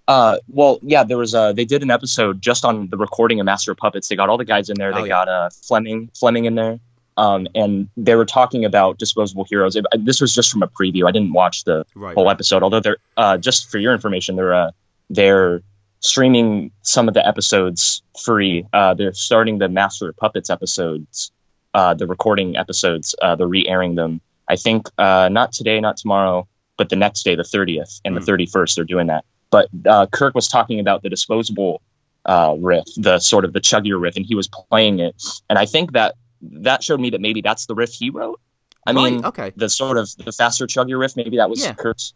Uh, 0.08 0.38
well, 0.48 0.78
yeah. 0.82 1.04
There 1.04 1.18
was 1.18 1.34
a. 1.34 1.52
They 1.54 1.64
did 1.64 1.82
an 1.82 1.90
episode 1.90 2.40
just 2.40 2.64
on 2.64 2.88
the 2.88 2.96
recording 2.96 3.38
of 3.40 3.46
Master 3.46 3.72
of 3.72 3.76
Puppets. 3.78 4.08
They 4.08 4.16
got 4.16 4.28
all 4.28 4.38
the 4.38 4.44
guys 4.44 4.70
in 4.70 4.76
there. 4.78 4.92
They 4.92 5.00
oh, 5.00 5.04
yeah. 5.04 5.08
got 5.08 5.28
uh 5.28 5.50
Flemming 5.50 6.10
Flemming 6.18 6.46
in 6.46 6.54
there. 6.54 6.80
um, 7.18 7.46
and 7.54 7.88
they 7.98 8.14
were 8.14 8.24
talking 8.24 8.64
about 8.64 8.98
disposable 8.98 9.44
heroes. 9.44 9.76
It, 9.76 9.84
this 9.98 10.20
was 10.22 10.34
just 10.34 10.50
from 10.50 10.62
a 10.62 10.68
preview. 10.68 11.06
I 11.06 11.12
didn't 11.12 11.34
watch 11.34 11.64
the 11.64 11.84
Right. 11.94 12.14
whole 12.14 12.30
episode. 12.30 12.62
Although 12.62 12.80
they're 12.80 12.96
uh, 13.16 13.36
just 13.36 13.70
for 13.70 13.76
your 13.78 13.92
information, 13.92 14.36
they're 14.36 14.54
uh, 14.54 14.70
they're 15.10 15.62
streaming 16.02 16.70
some 16.82 17.08
of 17.08 17.14
the 17.14 17.26
episodes 17.26 18.02
free. 18.24 18.66
Uh, 18.72 18.92
they're 18.94 19.14
starting 19.14 19.58
the 19.58 19.68
Master 19.68 20.10
of 20.10 20.16
Puppets 20.16 20.50
episodes, 20.50 21.32
uh, 21.74 21.94
the 21.94 22.06
recording 22.06 22.56
episodes. 22.56 23.14
Uh, 23.22 23.34
they're 23.36 23.46
re-airing 23.48 23.94
them. 23.94 24.20
I 24.48 24.56
think 24.56 24.88
uh, 24.98 25.28
not 25.32 25.52
today, 25.52 25.80
not 25.80 25.96
tomorrow, 25.96 26.46
but 26.76 26.88
the 26.90 26.96
next 26.96 27.22
day, 27.22 27.36
the 27.36 27.44
30th 27.44 28.00
and 28.04 28.14
Hmm. 28.16 28.24
the 28.24 28.32
31st. 28.32 28.74
They're 28.74 28.84
doing 28.84 29.06
that. 29.06 29.24
But 29.50 29.68
uh, 29.86 30.06
Kirk 30.06 30.34
was 30.34 30.48
talking 30.48 30.80
about 30.80 31.02
the 31.02 31.08
disposable 31.08 31.80
uh, 32.26 32.56
riff, 32.58 32.84
the 32.96 33.18
sort 33.18 33.44
of 33.44 33.52
the 33.52 33.60
chuggier 33.60 34.00
riff, 34.00 34.16
and 34.16 34.24
he 34.26 34.34
was 34.34 34.48
playing 34.48 34.98
it. 35.00 35.14
And 35.48 35.58
I 35.58 35.66
think 35.66 35.92
that 35.92 36.14
that 36.42 36.82
showed 36.82 37.00
me 37.00 37.10
that 37.10 37.20
maybe 37.20 37.40
that's 37.40 37.66
the 37.66 37.74
riff 37.74 37.92
he 37.92 38.10
wrote. 38.10 38.40
I 38.86 38.92
Right, 38.92 39.12
mean, 39.12 39.24
okay. 39.24 39.52
the 39.54 39.68
sort 39.68 39.96
of 39.98 40.08
the 40.16 40.32
faster 40.32 40.66
chuggier 40.66 40.98
riff, 40.98 41.16
maybe 41.16 41.36
that 41.36 41.48
was 41.48 41.62
Yeah. 41.62 41.74
Kirk's. 41.74 42.14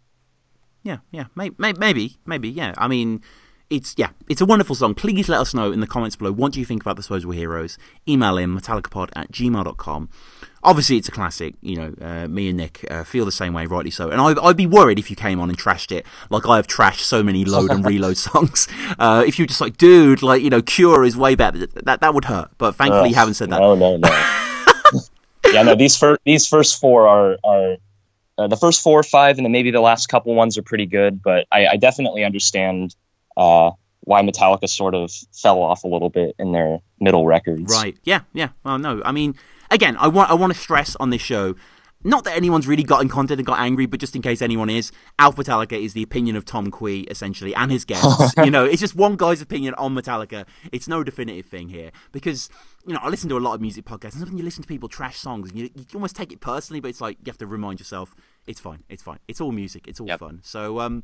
Yeah, 0.82 0.98
yeah, 1.10 1.26
may, 1.34 1.50
may, 1.58 1.72
maybe, 1.72 2.16
maybe, 2.26 2.48
yeah. 2.48 2.72
I 2.78 2.86
mean, 2.88 3.22
it's 3.70 3.94
yeah, 3.96 4.10
it's 4.28 4.40
a 4.40 4.46
wonderful 4.46 4.74
song. 4.74 4.94
Please 4.94 5.28
let 5.28 5.40
us 5.40 5.52
know 5.52 5.72
in 5.72 5.80
the 5.80 5.86
comments 5.86 6.16
below 6.16 6.32
what 6.32 6.52
do 6.52 6.60
you 6.60 6.66
think 6.66 6.82
about 6.82 6.96
Disposable 6.96 7.32
Heroes. 7.32 7.78
Email 8.08 8.38
in 8.38 8.56
metallicapod 8.56 9.10
at 9.16 9.32
gmail.com. 9.32 10.08
Obviously, 10.62 10.96
it's 10.96 11.08
a 11.08 11.12
classic. 11.12 11.54
You 11.60 11.76
know, 11.76 11.94
uh, 12.00 12.28
me 12.28 12.48
and 12.48 12.58
Nick 12.58 12.84
uh, 12.90 13.04
feel 13.04 13.24
the 13.24 13.32
same 13.32 13.52
way, 13.52 13.66
rightly 13.66 13.90
so. 13.90 14.10
And 14.10 14.20
I, 14.20 14.34
I'd 14.42 14.56
be 14.56 14.66
worried 14.66 14.98
if 14.98 15.10
you 15.10 15.16
came 15.16 15.40
on 15.40 15.48
and 15.48 15.58
trashed 15.58 15.90
it, 15.90 16.06
like 16.30 16.46
I 16.46 16.56
have 16.56 16.66
trashed 16.66 17.00
so 17.00 17.22
many 17.22 17.44
load 17.44 17.70
and 17.70 17.84
reload 17.86 18.16
songs. 18.16 18.68
Uh, 18.98 19.24
if 19.26 19.38
you're 19.38 19.46
just 19.46 19.60
like, 19.60 19.76
dude, 19.76 20.22
like 20.22 20.42
you 20.42 20.50
know, 20.50 20.62
Cure 20.62 21.04
is 21.04 21.16
way 21.16 21.34
better, 21.34 21.66
that 21.66 22.00
that 22.00 22.14
would 22.14 22.26
hurt. 22.26 22.50
But 22.58 22.76
thankfully, 22.76 23.10
you 23.10 23.14
haven't 23.16 23.34
said 23.34 23.50
that. 23.50 23.60
No, 23.60 23.74
no, 23.74 23.96
no. 23.96 24.08
yeah, 25.52 25.62
no. 25.62 25.74
These 25.74 25.96
first 25.96 26.20
these 26.24 26.46
first 26.46 26.80
four 26.80 27.08
are 27.08 27.36
are 27.44 27.76
uh, 28.38 28.46
the 28.46 28.56
first 28.56 28.82
four 28.82 28.98
or 28.98 29.04
five, 29.04 29.38
and 29.38 29.44
then 29.44 29.52
maybe 29.52 29.72
the 29.72 29.80
last 29.80 30.08
couple 30.08 30.34
ones 30.34 30.56
are 30.56 30.62
pretty 30.62 30.86
good. 30.86 31.22
But 31.22 31.46
I, 31.50 31.66
I 31.66 31.76
definitely 31.76 32.24
understand 32.24 32.94
uh, 33.36 33.70
why 34.00 34.22
Metallica 34.22 34.68
sort 34.68 34.94
of 34.94 35.10
fell 35.32 35.60
off 35.62 35.84
a 35.84 35.88
little 35.88 36.10
bit 36.10 36.34
in 36.38 36.52
their 36.52 36.78
middle 37.00 37.26
records. 37.26 37.72
Right. 37.72 37.96
Yeah. 38.04 38.20
Yeah. 38.32 38.50
Well, 38.64 38.78
no. 38.78 39.02
I 39.04 39.12
mean, 39.12 39.34
again, 39.70 39.96
I 39.98 40.08
want 40.08 40.30
I 40.30 40.34
want 40.34 40.52
to 40.52 40.58
stress 40.58 40.94
on 40.96 41.10
this 41.10 41.22
show, 41.22 41.56
not 42.04 42.22
that 42.24 42.36
anyone's 42.36 42.68
really 42.68 42.84
got 42.84 43.02
in 43.02 43.08
content 43.08 43.40
and 43.40 43.46
got 43.46 43.58
angry, 43.58 43.86
but 43.86 43.98
just 43.98 44.14
in 44.14 44.22
case 44.22 44.40
anyone 44.40 44.70
is, 44.70 44.92
Alpha 45.18 45.42
Metallica 45.42 45.72
is 45.72 45.92
the 45.92 46.04
opinion 46.04 46.36
of 46.36 46.44
Tom 46.44 46.70
Quee 46.70 47.00
essentially 47.10 47.52
and 47.54 47.72
his 47.72 47.84
guests. 47.84 48.32
you 48.44 48.50
know, 48.50 48.64
it's 48.64 48.80
just 48.80 48.94
one 48.94 49.16
guy's 49.16 49.42
opinion 49.42 49.74
on 49.74 49.92
Metallica. 49.94 50.46
It's 50.70 50.86
no 50.86 51.02
definitive 51.02 51.46
thing 51.46 51.68
here 51.68 51.90
because 52.12 52.48
you 52.86 52.94
know 52.94 53.00
I 53.02 53.08
listen 53.08 53.28
to 53.30 53.36
a 53.36 53.40
lot 53.40 53.54
of 53.54 53.60
music 53.60 53.84
podcasts, 53.86 54.12
and 54.12 54.20
sometimes 54.20 54.38
you 54.38 54.44
listen 54.44 54.62
to 54.62 54.68
people 54.68 54.88
trash 54.88 55.18
songs, 55.18 55.50
and 55.50 55.58
you, 55.58 55.70
you 55.74 55.84
almost 55.94 56.14
take 56.14 56.32
it 56.32 56.40
personally, 56.40 56.78
but 56.80 56.88
it's 56.88 57.00
like 57.00 57.16
you 57.18 57.30
have 57.30 57.38
to 57.38 57.46
remind 57.46 57.80
yourself 57.80 58.14
it's 58.46 58.60
fine, 58.60 58.84
it's 58.88 59.02
fine, 59.02 59.18
it's 59.26 59.40
all 59.40 59.50
music, 59.50 59.88
it's 59.88 59.98
all 59.98 60.06
Yep. 60.06 60.20
fun. 60.20 60.40
So 60.44 60.78
um. 60.78 61.02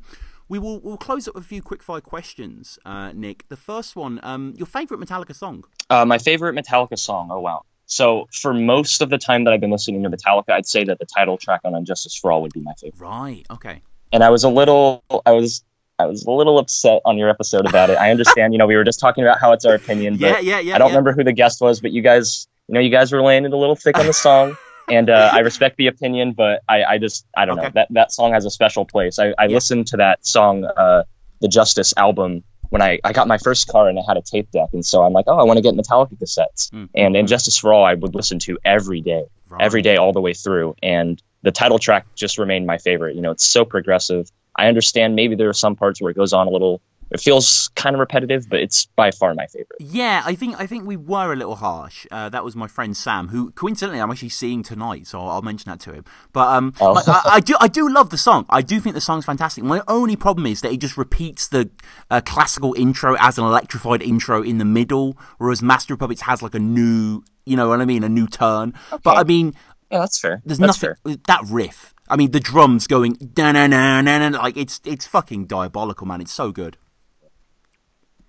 We 0.53 0.59
will 0.59 0.79
we'll 0.81 0.97
close 0.97 1.27
up 1.27 1.33
with 1.33 1.45
a 1.45 1.47
few 1.47 1.63
quick 1.63 1.81
fire 1.81 1.99
questions, 1.99 2.77
uh, 2.85 3.11
Nick. 3.11 3.45
The 3.49 3.55
first 3.57 3.95
one, 3.95 4.19
um, 4.21 4.53
your 4.55 4.67
favorite 4.67 4.99
Metallica 4.99 5.33
song? 5.35 5.63
Uh, 5.89 6.05
my 6.05 6.19
favorite 6.19 6.53
Metallica 6.53 6.99
song. 6.99 7.29
Oh 7.31 7.39
wow. 7.39 7.63
So 7.87 8.27
for 8.31 8.53
most 8.53 9.01
of 9.01 9.09
the 9.09 9.17
time 9.17 9.45
that 9.45 9.53
I've 9.53 9.59
been 9.61 9.71
listening 9.71 10.03
to 10.03 10.09
Metallica, 10.15 10.51
I'd 10.51 10.67
say 10.67 10.83
that 10.83 10.99
the 10.99 11.07
title 11.07 11.37
track 11.39 11.61
on 11.63 11.73
And 11.73 11.87
Justice 11.87 12.15
for 12.15 12.31
All 12.31 12.43
would 12.43 12.53
be 12.53 12.59
my 12.59 12.73
favorite. 12.79 13.01
Right. 13.01 13.43
Okay. 13.49 13.81
and 14.11 14.23
I 14.23 14.29
was 14.29 14.43
a 14.43 14.49
little 14.49 15.03
I 15.25 15.31
was 15.31 15.63
I 15.97 16.05
was 16.05 16.23
a 16.23 16.29
little 16.29 16.59
upset 16.59 17.01
on 17.03 17.17
your 17.17 17.29
episode 17.29 17.65
about 17.67 17.89
it. 17.89 17.97
I 17.97 18.11
understand, 18.11 18.53
you 18.53 18.59
know, 18.59 18.67
we 18.67 18.75
were 18.75 18.83
just 18.83 18.99
talking 18.99 19.23
about 19.23 19.39
how 19.39 19.53
it's 19.53 19.65
our 19.65 19.73
opinion, 19.73 20.17
but 20.19 20.27
Yeah, 20.27 20.39
yeah, 20.39 20.59
yeah. 20.59 20.75
I 20.75 20.77
don't 20.77 20.89
yeah. 20.89 20.93
remember 20.97 21.13
who 21.13 21.23
the 21.23 21.33
guest 21.33 21.61
was, 21.61 21.81
but 21.81 21.91
you 21.91 22.03
guys, 22.03 22.47
you 22.67 22.75
know, 22.75 22.79
you 22.79 22.91
guys 22.91 23.11
were 23.11 23.23
laying 23.23 23.45
it 23.45 23.53
a 23.53 23.57
little 23.57 23.75
thick 23.75 23.97
on 23.97 24.05
the 24.05 24.13
song, 24.13 24.55
and 24.89 25.09
uh, 25.09 25.31
I 25.33 25.39
respect 25.39 25.77
the 25.77 25.87
opinion, 25.87 26.33
but 26.33 26.61
I, 26.67 26.83
I 26.83 26.97
just 26.97 27.25
I 27.35 27.45
don't 27.45 27.57
Okay. 27.57 27.67
know 27.67 27.71
that 27.75 27.87
that 27.91 28.11
song 28.11 28.33
has 28.33 28.45
a 28.45 28.49
special 28.51 28.85
place. 28.85 29.19
I, 29.19 29.33
I 29.37 29.45
Yeah. 29.45 29.55
listened 29.55 29.87
to 29.87 29.97
that 29.97 30.25
song, 30.25 30.65
uh, 30.65 31.03
the 31.41 31.47
Justice 31.47 31.93
album. 31.97 32.43
When 32.69 32.81
I, 32.81 32.99
I 33.03 33.13
got 33.13 33.27
my 33.27 33.37
first 33.37 33.67
car 33.67 33.87
and 33.87 33.99
it 33.99 34.03
had 34.07 34.17
a 34.17 34.21
tape 34.23 34.49
deck, 34.51 34.69
and 34.73 34.83
so 34.83 35.03
I'm 35.03 35.13
like, 35.13 35.25
oh, 35.27 35.37
I 35.37 35.43
want 35.43 35.57
to 35.57 35.61
get 35.61 35.75
Metallica 35.75 36.17
cassettes. 36.17 36.71
Mm, 36.71 36.89
And 36.95 37.15
mm, 37.15 37.19
And 37.19 37.27
Justice 37.27 37.57
for 37.57 37.71
All, 37.71 37.85
I 37.85 37.93
would 37.93 38.15
listen 38.15 38.39
to 38.39 38.57
every 38.65 39.01
day 39.01 39.25
right. 39.49 39.61
every 39.61 39.83
day 39.83 39.97
all 39.97 40.11
the 40.13 40.21
way 40.21 40.33
through 40.33 40.75
and 40.81 41.21
the 41.43 41.51
title 41.51 41.77
track 41.77 42.07
just 42.15 42.37
remained 42.39 42.65
my 42.65 42.77
favorite 42.79 43.15
you 43.15 43.21
know 43.21 43.29
it's 43.31 43.43
so 43.45 43.65
progressive 43.65 44.27
i 44.57 44.67
understand 44.67 45.13
maybe 45.15 45.35
there 45.35 45.49
are 45.49 45.53
some 45.53 45.75
parts 45.75 46.01
where 46.01 46.09
it 46.09 46.15
goes 46.15 46.33
on 46.33 46.47
a 46.47 46.49
little 46.49 46.81
it 47.11 47.19
feels 47.19 47.69
kind 47.75 47.95
of 47.95 47.99
repetitive 47.99 48.47
but 48.49 48.59
it's 48.59 48.85
by 48.95 49.11
far 49.11 49.33
my 49.33 49.45
favorite 49.47 49.77
Yeah, 49.79 50.21
I 50.25 50.35
think 50.35 50.59
I 50.59 50.65
think 50.67 50.85
we 50.85 50.95
were 50.97 51.33
a 51.33 51.35
little 51.35 51.55
harsh. 51.55 52.05
Uh, 52.11 52.29
that 52.29 52.43
was 52.43 52.55
my 52.55 52.67
friend 52.67 52.95
Sam, 52.97 53.27
who 53.29 53.51
coincidentally 53.51 53.99
I'm 54.01 54.09
actually 54.11 54.29
seeing 54.29 54.63
tonight, 54.63 55.07
so 55.07 55.19
I'll, 55.21 55.29
I'll 55.29 55.41
mention 55.41 55.69
that 55.71 55.79
to 55.81 55.93
him. 55.93 56.05
But 56.31 56.47
um, 56.55 56.73
Oh. 56.79 56.93
like, 56.93 57.07
I, 57.07 57.21
I 57.25 57.39
do 57.39 57.55
I 57.59 57.67
do 57.67 57.89
love 57.89 58.09
the 58.09 58.17
song. 58.17 58.45
I 58.49 58.61
do 58.61 58.79
think 58.79 58.95
the 58.95 59.01
song's 59.01 59.25
fantastic. 59.25 59.63
My 59.63 59.81
only 59.87 60.15
problem 60.15 60.45
is 60.47 60.61
that 60.61 60.71
it 60.71 60.77
just 60.79 60.97
repeats 60.97 61.47
the 61.47 61.69
uh, 62.09 62.21
classical 62.25 62.73
intro 62.77 63.15
as 63.19 63.37
an 63.37 63.43
electrified 63.45 64.01
intro 64.01 64.41
in 64.41 64.57
the 64.57 64.65
middle, 64.65 65.17
whereas 65.37 65.61
Master 65.61 65.93
of 65.93 65.99
Puppets 65.99 66.21
has 66.21 66.41
like 66.41 66.55
a 66.55 66.59
new, 66.59 67.23
you 67.45 67.55
know 67.55 67.69
what 67.69 67.81
I 67.81 67.85
mean, 67.85 68.03
a 68.03 68.09
new 68.09 68.27
turn. 68.27 68.73
But 69.03 69.17
I 69.17 69.23
mean, 69.23 69.53
yeah 69.91 69.99
that's 69.99 70.19
fair 70.19 70.41
there's 70.45 70.57
that's 70.57 70.81
nothing 70.81 70.95
fair. 71.05 71.17
that 71.27 71.41
riff. 71.49 71.93
I 72.09 72.15
mean, 72.17 72.31
the 72.31 72.39
drums 72.39 72.85
going 72.87 73.13
da 73.13 73.51
na 73.53 73.67
na 73.67 74.01
na 74.01 74.29
na 74.29 74.37
like 74.37 74.57
it's 74.57 74.81
it's 74.85 75.05
fucking 75.07 75.45
diabolical, 75.45 76.05
man. 76.07 76.21
It's 76.21 76.33
so 76.33 76.51
good. 76.51 76.77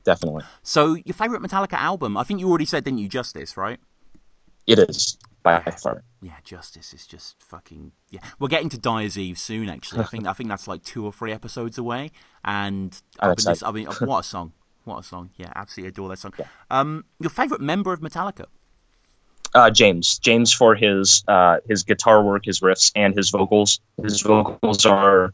Definitely 0.04 0.44
So, 0.62 0.94
your 1.04 1.14
favorite 1.14 1.42
Metallica 1.42 1.74
album? 1.74 2.16
I 2.16 2.24
think 2.24 2.40
you 2.40 2.48
already 2.48 2.64
said, 2.64 2.84
didn't 2.84 2.98
you, 2.98 3.08
Justice, 3.08 3.56
right? 3.56 3.80
it 4.66 4.78
is 4.78 5.18
by 5.42 5.60
far 5.60 6.02
Yeah, 6.22 6.36
Justice 6.42 6.94
is 6.94 7.06
just 7.06 7.36
fucking 7.42 7.92
yeah. 8.08 8.20
We're 8.38 8.48
getting 8.48 8.70
to 8.70 8.78
Dyer's 8.78 9.18
Eve 9.18 9.38
soon, 9.38 9.68
actually. 9.68 10.00
I 10.00 10.04
think 10.04 10.26
I 10.26 10.32
think 10.32 10.48
that's 10.48 10.66
like 10.66 10.82
two 10.82 11.04
or 11.04 11.12
three 11.12 11.32
episodes 11.32 11.76
away, 11.76 12.12
and 12.44 12.98
I'm 13.20 13.30
I've 13.30 13.36
been 13.36 13.44
lis- 13.44 13.56
excited. 13.58 13.68
I 13.68 13.72
mean, 13.72 14.08
what 14.08 14.20
a 14.20 14.22
song! 14.22 14.52
What 14.84 14.98
a 14.98 15.02
song! 15.02 15.30
Yeah, 15.36 15.52
absolutely 15.54 15.88
adore 15.90 16.08
that 16.10 16.18
song. 16.18 16.32
Um, 16.70 17.04
your 17.20 17.28
favorite 17.30 17.60
member 17.60 17.92
of 17.92 18.00
Metallica? 18.00 18.46
uh, 19.54 19.70
james 19.70 20.18
james 20.18 20.52
for 20.52 20.74
his 20.74 21.22
uh, 21.28 21.58
his 21.68 21.84
guitar 21.84 22.22
work 22.24 22.44
his 22.44 22.60
riffs 22.60 22.90
and 22.96 23.14
his 23.14 23.30
vocals 23.30 23.80
his 24.02 24.20
vocals 24.22 24.84
are 24.84 25.32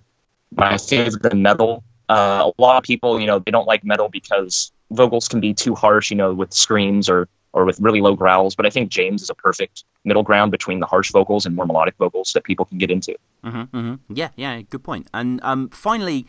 my 0.54 0.76
favorite 0.76 1.32
in 1.32 1.40
metal 1.42 1.82
uh, 2.14 2.50
a 2.50 2.62
lot 2.66 2.76
of 2.76 2.82
people 2.82 3.10
you 3.20 3.26
know 3.30 3.38
they 3.38 3.52
don't 3.56 3.68
like 3.72 3.82
metal 3.92 4.08
because 4.18 4.72
vocals 4.90 5.26
can 5.28 5.40
be 5.40 5.52
too 5.54 5.74
harsh 5.74 6.10
you 6.12 6.16
know 6.16 6.30
with 6.40 6.52
screams 6.52 7.08
or 7.08 7.20
or 7.52 7.64
with 7.68 7.78
really 7.80 8.00
low 8.06 8.14
growls 8.22 8.54
but 8.58 8.64
i 8.66 8.70
think 8.70 8.90
james 8.90 9.22
is 9.22 9.30
a 9.30 9.34
perfect 9.46 9.84
middle 10.08 10.22
ground 10.28 10.50
between 10.50 10.78
the 10.80 10.86
harsh 10.92 11.10
vocals 11.18 11.46
and 11.46 11.54
more 11.56 11.66
melodic 11.66 11.94
vocals 12.04 12.32
that 12.34 12.42
people 12.50 12.64
can 12.70 12.78
get 12.78 12.90
into 12.90 13.14
Mm-hmm, 13.42 13.76
mm-hmm. 13.78 13.94
Yeah, 14.20 14.28
yeah, 14.36 14.60
good 14.72 14.84
point. 14.84 15.06
And 15.14 15.40
um, 15.42 15.70
finally, 15.70 16.26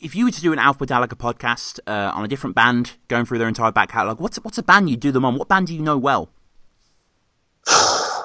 if 0.00 0.14
you 0.14 0.26
were 0.26 0.30
to 0.30 0.40
do 0.40 0.52
an 0.52 0.60
Alpha 0.60 0.86
Metallica 0.86 1.16
podcast 1.26 1.80
uh, 1.88 2.12
on 2.14 2.22
a 2.24 2.28
different 2.28 2.54
band, 2.54 2.92
going 3.08 3.24
through 3.26 3.38
their 3.38 3.48
entire 3.48 3.72
back 3.72 3.88
catalog, 3.90 4.20
what's 4.20 4.36
what's 4.44 4.56
a 4.58 4.62
band 4.62 4.88
you 4.88 4.96
do 4.96 5.10
them 5.10 5.24
on? 5.24 5.34
What 5.36 5.48
band 5.48 5.66
do 5.66 5.74
you 5.74 5.82
know 5.82 5.98
well? 5.98 6.28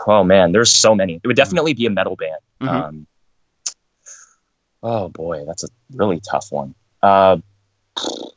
oh 0.08 0.24
man 0.24 0.52
there's 0.52 0.72
so 0.72 0.94
many 0.96 1.16
it 1.24 1.26
would 1.28 1.36
definitely 1.36 1.74
be 1.74 1.86
a 1.88 1.90
metal 1.90 2.16
band 2.16 2.42
Mhm. 2.62 2.68
um, 2.70 3.08
oh 4.84 5.10
boy 5.10 5.44
that's 5.46 5.64
a 5.64 5.68
really 5.94 6.20
tough 6.20 6.52
one 6.52 6.76
uh, 7.04 7.38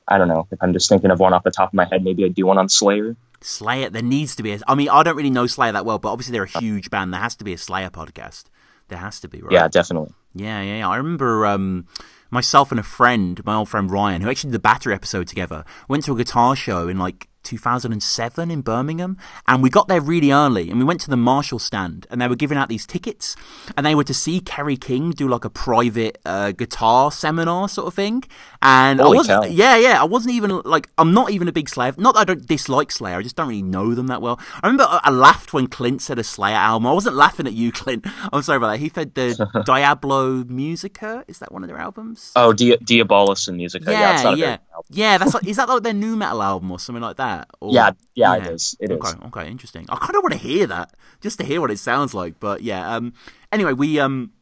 i 0.08 0.18
don't 0.18 0.28
know 0.28 0.46
if 0.50 0.58
i'm 0.60 0.72
just 0.72 0.88
thinking 0.88 1.10
of 1.10 1.20
one 1.20 1.32
off 1.32 1.44
the 1.44 1.50
top 1.50 1.70
of 1.70 1.74
my 1.74 1.84
head 1.84 2.02
maybe 2.02 2.24
i'd 2.24 2.34
do 2.34 2.46
one 2.46 2.58
on 2.58 2.68
slayer 2.68 3.16
Slayer. 3.44 3.90
There 3.90 4.02
needs 4.02 4.36
to 4.36 4.42
be. 4.42 4.52
A, 4.52 4.60
I 4.66 4.74
mean, 4.74 4.88
I 4.88 5.02
don't 5.02 5.16
really 5.16 5.30
know 5.30 5.46
Slayer 5.46 5.72
that 5.72 5.84
well, 5.84 5.98
but 5.98 6.10
obviously 6.10 6.32
they're 6.32 6.44
a 6.44 6.60
huge 6.60 6.90
band. 6.90 7.12
There 7.12 7.20
has 7.20 7.34
to 7.36 7.44
be 7.44 7.52
a 7.52 7.58
Slayer 7.58 7.90
podcast. 7.90 8.44
There 8.88 8.98
has 8.98 9.20
to 9.20 9.28
be, 9.28 9.40
right? 9.40 9.52
yeah 9.52 9.68
definitely 9.68 10.12
Yeah, 10.34 10.60
yeah, 10.60 10.78
yeah. 10.78 10.88
I 10.88 10.96
remember 10.96 11.46
um, 11.46 11.86
myself 12.30 12.70
and 12.70 12.80
a 12.80 12.82
friend, 12.82 13.42
my 13.44 13.54
old 13.54 13.68
friend 13.68 13.90
Ryan, 13.90 14.22
who 14.22 14.30
actually 14.30 14.50
did 14.50 14.56
the 14.56 14.60
battery 14.60 14.94
episode 14.94 15.28
together, 15.28 15.64
went 15.88 16.04
to 16.04 16.12
a 16.12 16.16
guitar 16.16 16.54
show 16.54 16.88
in 16.88 16.98
like 16.98 17.28
2007 17.42 18.50
in 18.50 18.60
Birmingham, 18.62 19.16
and 19.46 19.62
we 19.62 19.70
got 19.70 19.88
there 19.88 20.00
really 20.00 20.32
early, 20.32 20.70
and 20.70 20.78
we 20.78 20.84
went 20.84 21.00
to 21.02 21.10
the 21.10 21.16
Marshall 21.16 21.58
stand, 21.58 22.06
and 22.10 22.20
they 22.20 22.28
were 22.28 22.36
giving 22.36 22.58
out 22.58 22.68
these 22.68 22.86
tickets, 22.86 23.36
and 23.76 23.84
they 23.86 23.94
were 23.94 24.04
to 24.04 24.14
see 24.14 24.40
Kerry 24.40 24.76
King 24.76 25.10
do 25.10 25.28
like 25.28 25.44
a 25.44 25.50
private 25.50 26.18
uh, 26.24 26.52
guitar 26.52 27.12
seminar 27.12 27.68
sort 27.68 27.86
of 27.88 27.94
thing, 27.94 28.24
and 28.62 29.00
I 29.00 29.06
wasn't, 29.08 29.42
cow. 29.44 29.48
yeah, 29.48 29.76
yeah, 29.76 30.00
I 30.00 30.04
wasn't 30.04 30.34
even 30.34 30.62
like, 30.64 30.88
I'm 30.98 31.12
not 31.12 31.30
even 31.30 31.48
a 31.48 31.52
big 31.52 31.68
Slayer, 31.68 31.94
not 31.96 32.14
that 32.14 32.20
I 32.20 32.24
don't 32.24 32.46
dislike 32.46 32.90
Slayer, 32.92 33.18
I 33.18 33.22
just 33.22 33.36
don't 33.36 33.48
really 33.48 33.62
know 33.62 33.94
them 33.94 34.06
that 34.08 34.22
well. 34.22 34.40
I 34.62 34.66
remember 34.66 34.84
I 34.88 35.00
I 35.04 35.10
laughed 35.10 35.52
when 35.52 35.66
Clint 35.66 36.00
said 36.00 36.18
a 36.18 36.24
Slayer 36.24 36.54
album. 36.56 36.86
I 36.86 36.92
wasn't 36.92 37.16
laughing 37.16 37.46
at 37.46 37.52
you, 37.52 37.72
Clint. 37.72 38.06
I'm 38.32 38.42
sorry 38.42 38.56
about 38.56 38.68
that. 38.72 38.78
He 38.78 38.88
said 38.88 39.14
the 39.14 39.62
Diablo 39.66 40.44
Musica. 40.44 41.24
Is 41.28 41.38
that 41.40 41.50
one 41.52 41.62
of 41.64 41.68
their 41.68 41.78
albums? 41.78 42.32
oh 42.36 42.52
Di- 42.52 42.76
diabolus 42.78 43.48
in 43.48 43.56
Musica. 43.56 43.90
yeah 43.90 44.00
yeah, 44.00 44.12
yeah, 44.12 44.22
very 44.22 44.36
good 44.36 44.44
album. 44.74 44.84
yeah. 44.90 45.18
That's 45.18 45.34
like, 45.34 45.46
is 45.46 45.56
that 45.56 45.68
like 45.68 45.82
their 45.82 45.92
new 45.92 46.16
metal 46.16 46.42
album 46.42 46.70
or 46.70 46.78
something 46.78 47.02
like 47.02 47.16
that? 47.16 47.31
Or, 47.60 47.72
yeah 47.72 47.90
yeah 48.14 48.36
it 48.36 48.46
is 48.46 48.76
it 48.80 48.90
is 48.90 48.98
Okay, 48.98 49.26
okay, 49.26 49.50
interesting. 49.50 49.86
I 49.88 49.96
kind 49.96 50.16
of 50.16 50.22
want 50.22 50.32
to 50.32 50.38
hear 50.38 50.66
that 50.66 50.94
just 51.20 51.38
to 51.38 51.44
hear 51.44 51.60
what 51.60 51.70
it 51.70 51.78
sounds 51.78 52.14
like. 52.14 52.38
But 52.40 52.62
yeah, 52.62 52.94
um, 52.94 53.14
anyway, 53.52 53.72
we 53.72 53.98
um, 54.00 54.32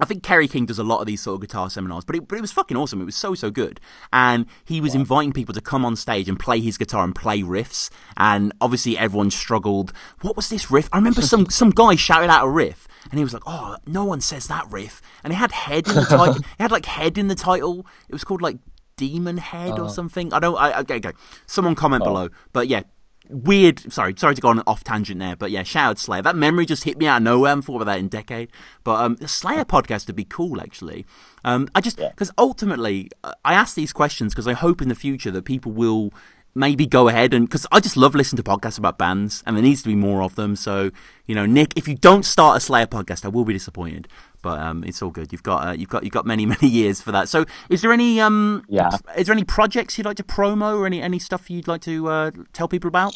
I 0.00 0.06
think 0.06 0.22
Kerry 0.22 0.48
King 0.48 0.64
does 0.64 0.78
a 0.78 0.84
lot 0.84 1.00
of 1.00 1.06
these 1.06 1.20
sort 1.20 1.34
of 1.34 1.40
guitar 1.42 1.68
seminars, 1.68 2.04
but 2.04 2.16
it, 2.16 2.26
but 2.26 2.38
it 2.38 2.40
was 2.40 2.52
fucking 2.52 2.76
awesome. 2.76 3.02
It 3.02 3.04
was 3.04 3.16
so, 3.16 3.34
so 3.34 3.50
good. 3.50 3.80
And 4.12 4.46
he 4.64 4.80
was 4.80 4.94
inviting 4.94 5.32
people 5.32 5.54
to 5.54 5.60
come 5.60 5.84
on 5.84 5.94
stage 5.94 6.28
and 6.28 6.40
play 6.40 6.60
his 6.60 6.78
guitar 6.78 7.04
and 7.04 7.14
play 7.14 7.42
riffs. 7.42 7.90
And 8.16 8.52
obviously 8.62 8.96
everyone 8.96 9.30
struggled. 9.30 9.92
What 10.22 10.36
was 10.36 10.48
this 10.48 10.70
riff? 10.70 10.88
I 10.92 10.96
remember 10.96 11.20
some, 11.20 11.46
some 11.50 11.70
guy 11.70 11.96
shouted 11.96 12.30
out 12.30 12.46
a 12.46 12.48
riff 12.48 12.88
and 13.10 13.18
he 13.18 13.24
was 13.24 13.34
like, 13.34 13.42
"Oh, 13.46 13.76
no 13.86 14.04
one 14.04 14.20
says 14.20 14.46
that 14.48 14.66
riff." 14.70 15.02
And 15.22 15.32
it 15.32 15.36
had 15.36 15.52
head 15.52 15.88
in 15.88 15.94
the 15.94 16.02
title. 16.02 16.36
it 16.36 16.44
had 16.58 16.72
like 16.72 16.86
head 16.86 17.18
in 17.18 17.28
the 17.28 17.34
title. 17.34 17.86
It 18.08 18.12
was 18.12 18.24
called 18.24 18.42
like 18.42 18.58
Demon 19.00 19.38
Head 19.38 19.78
or 19.78 19.88
something. 19.88 20.32
I 20.34 20.38
don't. 20.38 20.56
I, 20.56 20.80
okay, 20.80 20.96
okay. 20.96 21.12
Someone 21.46 21.74
comment 21.74 22.04
below. 22.04 22.28
But 22.52 22.68
yeah, 22.68 22.82
weird. 23.30 23.90
Sorry, 23.90 24.14
sorry 24.18 24.34
to 24.34 24.40
go 24.42 24.48
on 24.48 24.58
an 24.58 24.64
off 24.66 24.84
tangent 24.84 25.20
there, 25.20 25.36
but 25.36 25.50
yeah, 25.50 25.62
shout 25.62 25.90
out 25.90 25.98
Slayer. 25.98 26.20
That 26.20 26.36
memory 26.36 26.66
just 26.66 26.84
hit 26.84 26.98
me 26.98 27.06
out 27.06 27.16
of 27.16 27.22
nowhere. 27.22 27.48
I 27.48 27.50
haven't 27.52 27.62
thought 27.62 27.76
about 27.80 27.92
that 27.92 27.98
in 27.98 28.06
a 28.06 28.10
decade. 28.10 28.50
But 28.84 29.00
um, 29.00 29.16
the 29.16 29.26
Slayer 29.26 29.64
podcast 29.76 30.06
would 30.06 30.16
be 30.16 30.24
cool, 30.24 30.60
actually. 30.60 31.06
Um, 31.44 31.68
I 31.74 31.80
just 31.80 31.96
because 31.96 32.30
ultimately 32.36 33.10
uh, 33.24 33.32
I 33.42 33.54
ask 33.54 33.74
these 33.74 33.94
questions 33.94 34.34
because 34.34 34.46
I 34.46 34.52
hope 34.52 34.82
in 34.82 34.90
the 34.90 34.94
future 34.94 35.30
that 35.30 35.46
people 35.46 35.72
will 35.72 36.12
maybe 36.54 36.84
go 36.84 37.08
ahead 37.08 37.32
and 37.32 37.46
because 37.46 37.66
I 37.70 37.80
just 37.80 37.96
love 37.96 38.14
listening 38.14 38.42
to 38.42 38.50
podcasts 38.50 38.76
about 38.76 38.98
bands 38.98 39.42
and 39.46 39.56
there 39.56 39.62
needs 39.62 39.82
to 39.82 39.88
be 39.88 39.94
more 39.94 40.22
of 40.22 40.34
them. 40.34 40.56
So 40.56 40.90
you 41.26 41.34
know, 41.34 41.46
Nick, 41.46 41.72
if 41.76 41.88
you 41.88 41.94
don't 41.94 42.24
start 42.24 42.58
a 42.58 42.60
Slayer 42.60 42.86
podcast, 42.86 43.24
I 43.24 43.28
will 43.28 43.44
be 43.44 43.54
disappointed. 43.54 44.08
But 44.42 44.58
um, 44.60 44.84
it's 44.84 45.02
all 45.02 45.10
good. 45.10 45.32
You've 45.32 45.42
got 45.42 45.66
uh, 45.68 45.72
you've 45.72 45.88
got 45.88 46.02
you've 46.04 46.12
got 46.12 46.26
many 46.26 46.46
many 46.54 46.68
years 46.68 47.00
for 47.00 47.12
that. 47.12 47.28
So 47.28 47.44
is 47.68 47.82
there 47.82 47.92
any 47.92 48.20
um 48.20 48.64
Yeah. 48.68 48.90
is 49.16 49.26
there 49.26 49.34
any 49.34 49.44
projects 49.44 49.96
you'd 49.98 50.06
like 50.06 50.16
to 50.16 50.22
promo 50.24 50.78
or 50.78 50.86
any 50.86 51.00
any 51.02 51.18
stuff 51.18 51.50
you'd 51.50 51.68
like 51.68 51.82
to 51.82 52.08
uh, 52.08 52.30
tell 52.52 52.68
people 52.68 52.88
about? 52.88 53.14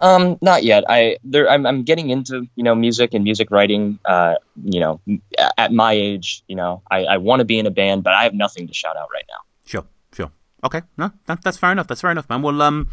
Um, 0.00 0.36
not 0.42 0.64
yet. 0.64 0.84
I 0.88 1.16
there. 1.24 1.48
I'm, 1.48 1.64
I'm 1.64 1.82
getting 1.82 2.10
into 2.10 2.46
you 2.56 2.64
know 2.64 2.74
music 2.74 3.14
and 3.14 3.24
music 3.24 3.50
writing. 3.50 3.98
Uh, 4.04 4.34
you 4.62 4.80
know, 4.80 5.00
at 5.56 5.72
my 5.72 5.92
age, 5.92 6.42
you 6.48 6.56
know, 6.56 6.82
I, 6.90 7.04
I 7.04 7.16
want 7.18 7.40
to 7.40 7.44
be 7.44 7.58
in 7.58 7.66
a 7.66 7.70
band, 7.70 8.02
but 8.02 8.12
I 8.12 8.24
have 8.24 8.34
nothing 8.34 8.66
to 8.66 8.74
shout 8.74 8.96
out 8.96 9.08
right 9.12 9.24
now. 9.30 9.38
Sure, 9.64 9.84
sure. 10.12 10.30
Okay, 10.62 10.82
no, 10.98 11.10
that, 11.26 11.42
that's 11.42 11.56
fair 11.56 11.72
enough. 11.72 11.86
That's 11.86 12.00
fair 12.00 12.10
enough, 12.10 12.28
man. 12.28 12.42
Well, 12.42 12.60
um, 12.60 12.88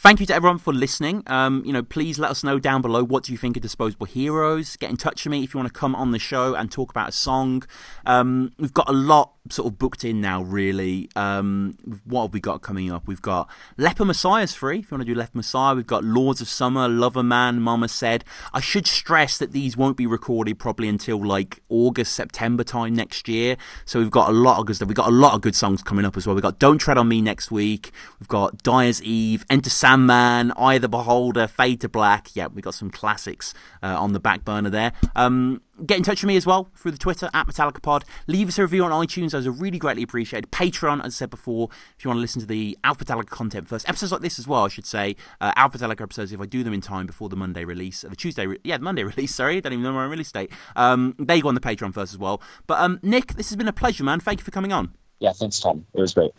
thank 0.00 0.18
you 0.18 0.24
to 0.24 0.34
everyone 0.34 0.56
for 0.56 0.72
listening. 0.72 1.22
Um, 1.26 1.62
you 1.66 1.74
know, 1.74 1.82
please 1.82 2.18
let 2.18 2.30
us 2.30 2.42
know 2.42 2.58
down 2.58 2.80
below 2.80 3.04
what 3.04 3.24
do 3.24 3.32
you 3.32 3.38
think 3.38 3.56
of 3.56 3.62
Disposable 3.62 4.06
Heroes. 4.06 4.76
Get 4.76 4.88
in 4.88 4.96
touch 4.96 5.26
with 5.26 5.30
me 5.30 5.44
if 5.44 5.52
you 5.52 5.58
want 5.58 5.72
to 5.72 5.78
come 5.78 5.94
on 5.94 6.10
the 6.10 6.18
show 6.18 6.54
and 6.54 6.72
talk 6.72 6.90
about 6.90 7.10
a 7.10 7.12
song. 7.12 7.64
Um, 8.06 8.52
we've 8.58 8.72
got 8.72 8.88
a 8.88 8.92
lot 8.92 9.34
sort 9.50 9.66
of 9.66 9.78
booked 9.78 10.04
in 10.04 10.20
now, 10.20 10.42
really. 10.42 11.10
Um, 11.16 11.76
what 12.04 12.22
have 12.22 12.32
we 12.32 12.40
got 12.40 12.62
coming 12.62 12.90
up? 12.90 13.06
We've 13.06 13.20
got 13.20 13.48
Leper 13.76 14.04
Messiah's 14.04 14.54
free. 14.54 14.78
If 14.78 14.90
you 14.90 14.96
want 14.96 15.06
to 15.06 15.12
do 15.12 15.18
Leper 15.18 15.36
Messiah, 15.36 15.74
we've 15.74 15.86
got 15.86 16.04
Lords 16.04 16.40
of 16.40 16.48
Summer, 16.48 16.88
Lover 16.88 17.22
Man, 17.22 17.60
Mama 17.60 17.88
Said. 17.88 18.24
I 18.54 18.60
should 18.60 18.86
stress 18.86 19.38
that 19.38 19.52
these 19.52 19.76
won't 19.76 19.96
be 19.96 20.06
recorded 20.06 20.58
probably 20.58 20.88
until 20.88 21.24
like 21.24 21.60
August, 21.68 22.14
September 22.14 22.64
time 22.64 22.94
next 22.94 23.28
year. 23.28 23.56
So 23.84 23.98
we've 23.98 24.10
got 24.10 24.30
a 24.30 24.32
lot 24.32 24.60
of 24.60 24.66
good 24.66 24.76
stuff. 24.76 24.88
We've 24.88 24.96
got 24.96 25.08
a 25.08 25.12
lot 25.12 25.34
of 25.34 25.40
good 25.42 25.54
songs 25.54 25.82
coming 25.82 26.04
up 26.04 26.16
as 26.16 26.26
well. 26.26 26.34
We've 26.34 26.42
got 26.42 26.58
Don't 26.58 26.78
Tread 26.78 26.98
on 26.98 27.08
Me 27.08 27.20
next 27.20 27.50
week. 27.50 27.92
We've 28.18 28.28
got 28.28 28.62
Dyer's 28.62 29.02
Eve, 29.02 29.44
Enter 29.50 29.70
Sandman, 29.90 30.52
Eye 30.52 30.78
the 30.78 30.88
Beholder, 30.88 31.48
Fade 31.48 31.80
to 31.80 31.88
Black. 31.88 32.28
Yeah, 32.36 32.46
we've 32.46 32.62
got 32.62 32.74
some 32.74 32.92
classics 32.92 33.52
uh, 33.82 34.00
on 34.00 34.12
the 34.12 34.20
back 34.20 34.44
burner 34.44 34.70
there. 34.70 34.92
Um, 35.16 35.62
get 35.84 35.96
in 35.96 36.04
touch 36.04 36.22
with 36.22 36.28
me 36.28 36.36
as 36.36 36.46
well 36.46 36.70
through 36.76 36.92
the 36.92 36.98
Twitter 36.98 37.28
at 37.34 37.48
MetallicaPod. 37.48 38.04
Leave 38.28 38.46
us 38.46 38.58
a 38.60 38.62
review 38.62 38.84
on 38.84 38.92
iTunes. 38.92 39.32
Those 39.32 39.48
are 39.48 39.50
really 39.50 39.78
greatly 39.78 40.04
appreciated. 40.04 40.52
Patreon, 40.52 41.00
as 41.00 41.06
I 41.06 41.16
said 41.16 41.30
before, 41.30 41.70
if 41.98 42.04
you 42.04 42.08
want 42.08 42.18
to 42.18 42.20
listen 42.20 42.40
to 42.40 42.46
the 42.46 42.78
Alpha 42.84 43.04
Metallica 43.04 43.30
content 43.30 43.66
first. 43.66 43.88
Episodes 43.88 44.12
like 44.12 44.20
this 44.20 44.38
as 44.38 44.46
well, 44.46 44.64
I 44.64 44.68
should 44.68 44.86
say. 44.86 45.16
Uh, 45.40 45.50
Alpha 45.56 45.76
Metallica 45.76 46.02
episodes, 46.02 46.32
if 46.32 46.40
I 46.40 46.46
do 46.46 46.62
them 46.62 46.72
in 46.72 46.80
time 46.80 47.06
before 47.06 47.28
the 47.28 47.34
Monday 47.34 47.64
release, 47.64 48.02
the 48.02 48.14
Tuesday, 48.14 48.46
re- 48.46 48.60
yeah, 48.62 48.76
the 48.76 48.84
Monday 48.84 49.02
release, 49.12 49.34
sorry, 49.34 49.60
don't 49.60 49.72
even 49.72 49.82
know 49.82 49.92
my 49.92 50.04
release 50.04 50.30
date. 50.30 50.52
Um, 50.76 51.16
they 51.18 51.40
go 51.40 51.48
on 51.48 51.56
the 51.56 51.60
Patreon 51.60 51.92
first 51.92 52.12
as 52.12 52.18
well. 52.18 52.40
But 52.68 52.78
um, 52.78 53.00
Nick, 53.02 53.34
this 53.34 53.50
has 53.50 53.56
been 53.56 53.66
a 53.66 53.72
pleasure, 53.72 54.04
man. 54.04 54.20
Thank 54.20 54.38
you 54.38 54.44
for 54.44 54.52
coming 54.52 54.72
on. 54.72 54.94
Yeah, 55.18 55.32
thanks, 55.32 55.58
Tom. 55.58 55.84
It 55.94 56.00
was 56.00 56.14
great. 56.14 56.30